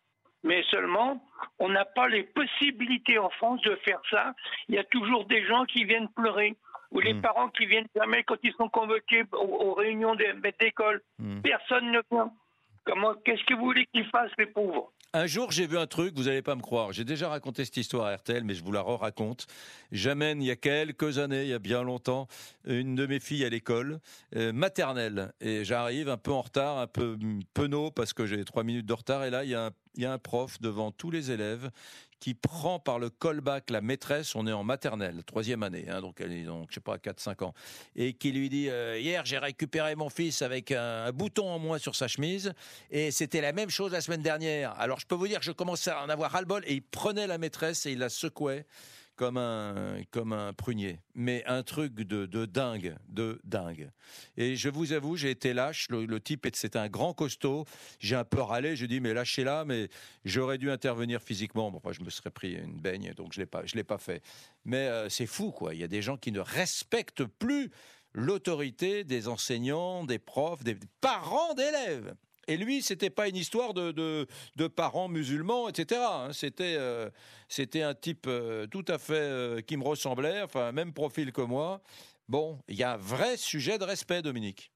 Mais 0.44 0.62
seulement, 0.70 1.22
on 1.58 1.68
n'a 1.68 1.84
pas 1.84 2.08
les 2.08 2.24
possibilités 2.24 3.18
en 3.18 3.30
France 3.30 3.60
de 3.62 3.76
faire 3.84 4.00
ça. 4.10 4.34
Il 4.68 4.74
y 4.74 4.78
a 4.78 4.84
toujours 4.84 5.26
des 5.26 5.44
gens 5.46 5.64
qui 5.66 5.84
viennent 5.84 6.08
pleurer, 6.08 6.56
ou 6.92 7.00
les 7.00 7.14
Mm. 7.14 7.22
parents 7.22 7.48
qui 7.48 7.66
viennent 7.66 7.88
jamais 7.96 8.22
quand 8.22 8.36
ils 8.42 8.52
sont 8.54 8.68
convoqués 8.68 9.24
aux, 9.32 9.36
aux 9.36 9.74
réunions 9.74 10.14
d'école. 10.14 11.02
Mm. 11.18 11.40
Personne 11.40 11.90
ne 11.90 12.00
vient. 12.10 12.30
Comment, 12.84 13.14
qu'est-ce 13.24 13.44
que 13.44 13.54
vous 13.54 13.64
voulez 13.66 13.86
qu'ils 13.94 14.06
fassent, 14.06 14.32
les 14.38 14.46
pauvres? 14.46 14.92
Un 15.14 15.26
jour, 15.26 15.52
j'ai 15.52 15.66
vu 15.66 15.76
un 15.78 15.86
truc, 15.86 16.14
vous 16.16 16.24
n'allez 16.24 16.40
pas 16.42 16.54
me 16.56 16.62
croire. 16.62 16.92
J'ai 16.92 17.04
déjà 17.04 17.28
raconté 17.28 17.64
cette 17.66 17.76
histoire 17.76 18.06
à 18.06 18.16
RTL, 18.16 18.44
mais 18.44 18.54
je 18.54 18.64
vous 18.64 18.72
la 18.72 18.80
re-raconte. 18.80 19.46
J'amène, 19.92 20.40
il 20.42 20.46
y 20.46 20.50
a 20.50 20.56
quelques 20.56 21.18
années, 21.18 21.42
il 21.42 21.48
y 21.48 21.52
a 21.52 21.58
bien 21.58 21.82
longtemps, 21.82 22.28
une 22.64 22.94
de 22.94 23.06
mes 23.06 23.20
filles 23.20 23.44
à 23.44 23.50
l'école 23.50 24.00
euh, 24.36 24.52
maternelle. 24.54 25.32
Et 25.42 25.64
j'arrive 25.64 26.08
un 26.08 26.16
peu 26.16 26.32
en 26.32 26.40
retard, 26.40 26.78
un 26.78 26.86
peu 26.86 27.18
hum, 27.20 27.40
penaud, 27.54 27.90
parce 27.90 28.14
que 28.14 28.24
j'ai 28.26 28.42
trois 28.44 28.64
minutes 28.64 28.86
de 28.86 28.92
retard. 28.94 29.22
Et 29.24 29.30
là, 29.30 29.44
il 29.44 29.50
y, 29.50 29.54
a 29.54 29.66
un, 29.66 29.70
il 29.96 30.02
y 30.02 30.06
a 30.06 30.12
un 30.12 30.18
prof 30.18 30.60
devant 30.62 30.90
tous 30.90 31.10
les 31.10 31.30
élèves 31.30 31.70
qui 32.22 32.34
prend 32.34 32.78
par 32.78 33.00
le 33.00 33.10
callback 33.10 33.68
la 33.70 33.80
maîtresse, 33.80 34.36
on 34.36 34.46
est 34.46 34.52
en 34.52 34.62
maternelle, 34.62 35.24
troisième 35.26 35.64
année, 35.64 35.86
hein, 35.88 36.00
donc 36.00 36.20
elle 36.20 36.32
est 36.32 36.44
donc, 36.44 36.68
je 36.68 36.74
sais 36.74 36.80
pas, 36.80 36.96
4-5 36.96 37.42
ans, 37.42 37.52
et 37.96 38.12
qui 38.12 38.30
lui 38.30 38.48
dit 38.48 38.68
euh, 38.70 38.96
Hier, 38.96 39.26
j'ai 39.26 39.38
récupéré 39.38 39.96
mon 39.96 40.08
fils 40.08 40.40
avec 40.40 40.70
un, 40.70 41.06
un 41.06 41.10
bouton 41.10 41.50
en 41.50 41.58
moins 41.58 41.78
sur 41.78 41.96
sa 41.96 42.06
chemise, 42.06 42.54
et 42.92 43.10
c'était 43.10 43.40
la 43.40 43.52
même 43.52 43.70
chose 43.70 43.90
la 43.90 44.00
semaine 44.00 44.22
dernière. 44.22 44.70
Alors, 44.78 45.00
je 45.00 45.06
peux 45.08 45.16
vous 45.16 45.26
dire 45.26 45.40
que 45.40 45.44
je 45.44 45.50
commençais 45.50 45.90
à 45.90 46.04
en 46.04 46.08
avoir 46.08 46.30
ras-le-bol, 46.30 46.62
et 46.64 46.74
il 46.74 46.82
prenait 46.82 47.26
la 47.26 47.38
maîtresse 47.38 47.86
et 47.86 47.90
il 47.90 47.98
la 47.98 48.08
secouait 48.08 48.66
comme 49.16 49.36
un, 49.36 50.02
comme 50.10 50.32
un 50.32 50.52
prunier. 50.52 50.98
Mais 51.14 51.44
un 51.46 51.62
truc 51.62 51.94
de, 51.94 52.26
de 52.26 52.46
dingue, 52.46 52.96
de 53.08 53.40
dingue. 53.44 53.90
Et 54.36 54.56
je 54.56 54.68
vous 54.68 54.92
avoue, 54.92 55.16
j'ai 55.16 55.30
été 55.30 55.52
lâche. 55.52 55.88
Le, 55.90 56.20
type, 56.20 56.46
c'était 56.54 56.78
un 56.78 56.88
grand 56.88 57.14
costaud. 57.14 57.64
J'ai 57.98 58.16
un 58.16 58.24
peu 58.24 58.40
râlé. 58.40 58.76
J'ai 58.76 58.88
dit, 58.88 59.00
mais 59.00 59.14
lâchez-la, 59.14 59.64
mais 59.64 59.88
j'aurais 60.24 60.58
dû 60.58 60.70
intervenir 60.70 61.22
physiquement. 61.22 61.70
Bon, 61.70 61.80
je 61.92 62.02
me 62.02 62.10
serais 62.10 62.30
pris 62.30 62.54
une 62.54 62.80
baigne, 62.80 63.12
donc 63.14 63.32
je 63.32 63.40
l'ai 63.40 63.46
pas, 63.46 63.62
je 63.64 63.74
l'ai 63.74 63.84
pas 63.84 63.98
fait. 63.98 64.22
Mais 64.64 64.88
euh, 64.88 65.08
c'est 65.08 65.26
fou, 65.26 65.50
quoi. 65.50 65.74
Il 65.74 65.80
y 65.80 65.84
a 65.84 65.88
des 65.88 66.02
gens 66.02 66.16
qui 66.16 66.32
ne 66.32 66.40
respectent 66.40 67.24
plus 67.24 67.70
l'autorité 68.14 69.04
des 69.04 69.28
enseignants, 69.28 70.04
des 70.04 70.18
profs, 70.18 70.64
des 70.64 70.76
parents 71.00 71.54
d'élèves. 71.54 72.14
Et 72.48 72.56
lui, 72.56 72.82
c'était 72.82 73.10
pas 73.10 73.28
une 73.28 73.36
histoire 73.36 73.72
de, 73.74 73.92
de, 73.92 74.26
de 74.56 74.66
parents 74.66 75.08
musulmans, 75.08 75.68
etc. 75.68 76.00
hein. 76.04 76.32
C'était 76.32 76.76
euh, 76.76 77.08
c'était 77.48 77.82
un 77.82 77.94
type 77.94 78.26
euh, 78.26 78.66
tout 78.66 78.84
à 78.88 78.98
fait 78.98 79.14
euh, 79.14 79.60
qui 79.60 79.76
me 79.76 79.84
ressemblait, 79.84 80.42
enfin 80.42 80.72
même 80.72 80.92
profil 80.92 81.32
que 81.32 81.42
moi. 81.42 81.80
Bon, 82.28 82.58
il 82.68 82.76
y 82.76 82.82
a 82.82 82.92
un 82.94 82.96
vrai 82.96 83.36
sujet 83.36 83.78
de 83.78 83.84
respect, 83.84 84.22
Dominique. 84.22 84.72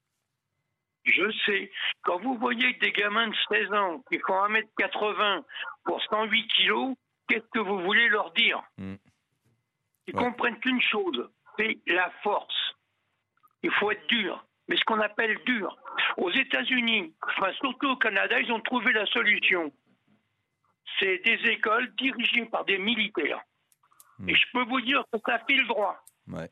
Je 1.05 1.31
sais. 1.46 1.70
Quand 2.02 2.20
vous 2.20 2.37
voyez 2.38 2.72
des 2.74 2.92
gamins 2.92 3.29
de 3.29 3.35
16 3.48 3.72
ans 3.72 4.02
qui 4.11 4.18
font 4.26 4.35
1m80 4.48 5.42
pour 5.85 6.02
108 6.02 6.48
kilos, 6.48 6.96
qu'est-ce 7.29 7.46
que 7.52 7.61
vous 7.61 7.81
voulez 7.83 8.09
leur 8.09 8.33
dire? 8.33 8.62
Mm. 8.76 8.94
Ils 10.09 10.14
Ouais. 10.16 10.22
comprennent 10.22 10.59
qu'une 10.61 10.81
chose, 10.81 11.29
c'est 11.59 11.79
la 11.87 12.11
force. 12.22 12.55
Il 13.62 13.70
faut 13.72 13.90
être 13.90 14.07
dur. 14.09 14.44
Mais 14.68 14.76
ce 14.76 14.85
qu'on 14.85 15.00
appelle 15.00 15.38
dur. 15.44 15.76
Aux 16.16 16.31
États-Unis, 16.31 17.14
enfin 17.22 17.52
surtout 17.61 17.88
au 17.90 17.96
Canada, 17.96 18.40
ils 18.40 18.50
ont 18.52 18.61
trouvé 18.61 18.92
la 18.92 19.07
solution. 19.07 19.72
C'est 20.98 21.18
des 21.18 21.38
écoles 21.50 21.94
dirigées 21.96 22.46
par 22.46 22.64
des 22.64 22.79
militaires. 22.79 23.40
Mm. 24.18 24.31
Et 24.31 24.35
je 24.35 24.44
peux 24.52 24.64
vous 24.64 24.81
dire 24.81 25.05
que 25.12 25.18
ça 25.26 25.38
file 25.48 25.66
droit. 25.66 26.02
Ouais. 26.29 26.50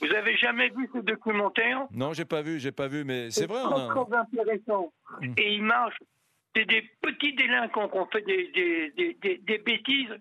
Vous 0.00 0.10
avez 0.14 0.36
jamais 0.36 0.68
vu 0.70 0.88
ce 0.92 0.98
documentaire? 0.98 1.86
Non, 1.92 2.12
j'ai 2.12 2.24
pas 2.24 2.42
vu, 2.42 2.58
j'ai 2.58 2.72
pas 2.72 2.88
vu, 2.88 3.04
mais 3.04 3.30
c'est 3.30 3.46
vrai. 3.46 3.62
Très, 3.62 3.80
a... 3.80 4.04
très 4.04 4.16
intéressant. 4.16 4.92
Mm. 5.20 5.34
Et 5.36 5.54
ils 5.54 5.62
marchent. 5.62 6.02
C'est 6.54 6.64
des 6.66 6.82
petits 7.00 7.34
délinquants 7.34 7.88
qui 7.88 7.96
ont 7.98 8.06
fait 8.06 8.22
des, 8.22 8.48
des, 8.48 8.90
des, 8.90 9.14
des- 9.14 9.38
des 9.38 9.58
bêtises 9.58 10.14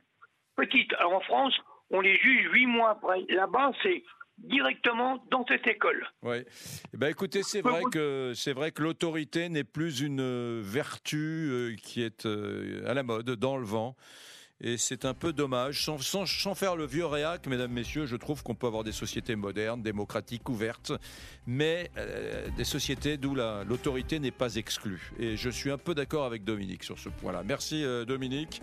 petites. 0.56 0.94
Alors 0.94 1.16
en 1.16 1.22
France, 1.22 1.60
on 1.90 2.00
les 2.00 2.16
juge 2.16 2.50
huit 2.52 2.68
mois 2.68 2.92
après. 2.92 3.22
Là-bas, 3.30 3.72
c'est 3.84 4.04
directement 4.43 5.23
dans 5.32 5.45
cette 5.47 5.67
école. 5.67 6.06
Ouais. 6.23 6.45
Eh 6.93 6.97
ben, 6.97 7.08
écoutez, 7.08 7.43
c'est 7.43 7.62
vrai 7.62 7.82
que 7.91 8.34
c'est 8.36 8.54
vrai 8.54 8.71
que 8.71 8.82
l'autorité 8.84 9.49
n'est 9.49 9.63
plus 9.63 10.01
une 10.01 10.19
euh, 10.21 10.62
vertu 10.63 11.17
euh, 11.51 11.75
qui 11.82 12.01
est 12.01 12.25
euh, 12.25 12.84
à 12.89 12.93
la 12.93 13.04
mode, 13.04 13.30
dans 13.32 13.58
le 13.58 13.65
vent. 13.65 13.95
Et 14.63 14.77
c'est 14.77 15.06
un 15.06 15.15
peu 15.15 15.34
dommage. 15.34 15.84
Sans, 15.84 15.97
sans- 15.97 16.27
sans 16.27 16.54
faire 16.54 16.75
le 16.75 16.86
vieux 16.86 17.08
réac, 17.08 17.47
mesdames, 17.47 17.71
messieurs, 17.71 18.06
je 18.06 18.15
trouve 18.15 18.43
qu'on 18.43 18.54
peut 18.54 18.67
avoir 18.67 18.84
des 18.84 18.91
sociétés 18.91 19.36
modernes, 19.36 19.82
démocratiques, 19.82 20.47
ouvertes, 20.49 20.91
mais 21.47 21.89
des 22.58 22.63
sociétés 22.63 23.17
d'où 23.17 23.34
la- 23.34 23.63
l'autorité 23.63 24.19
n'est 24.19 24.30
pas 24.30 24.58
exclue. 24.58 25.12
Et 25.17 25.36
je 25.36 25.49
suis 25.49 25.71
un 25.71 25.80
peu 25.80 25.95
d'accord 25.95 26.25
avec 26.25 26.43
Dominique 26.43 26.84
sur 26.84 26.99
ce 26.99 27.10
point-là. 27.10 27.41
Merci, 27.43 27.84
Dominique. 28.06 28.62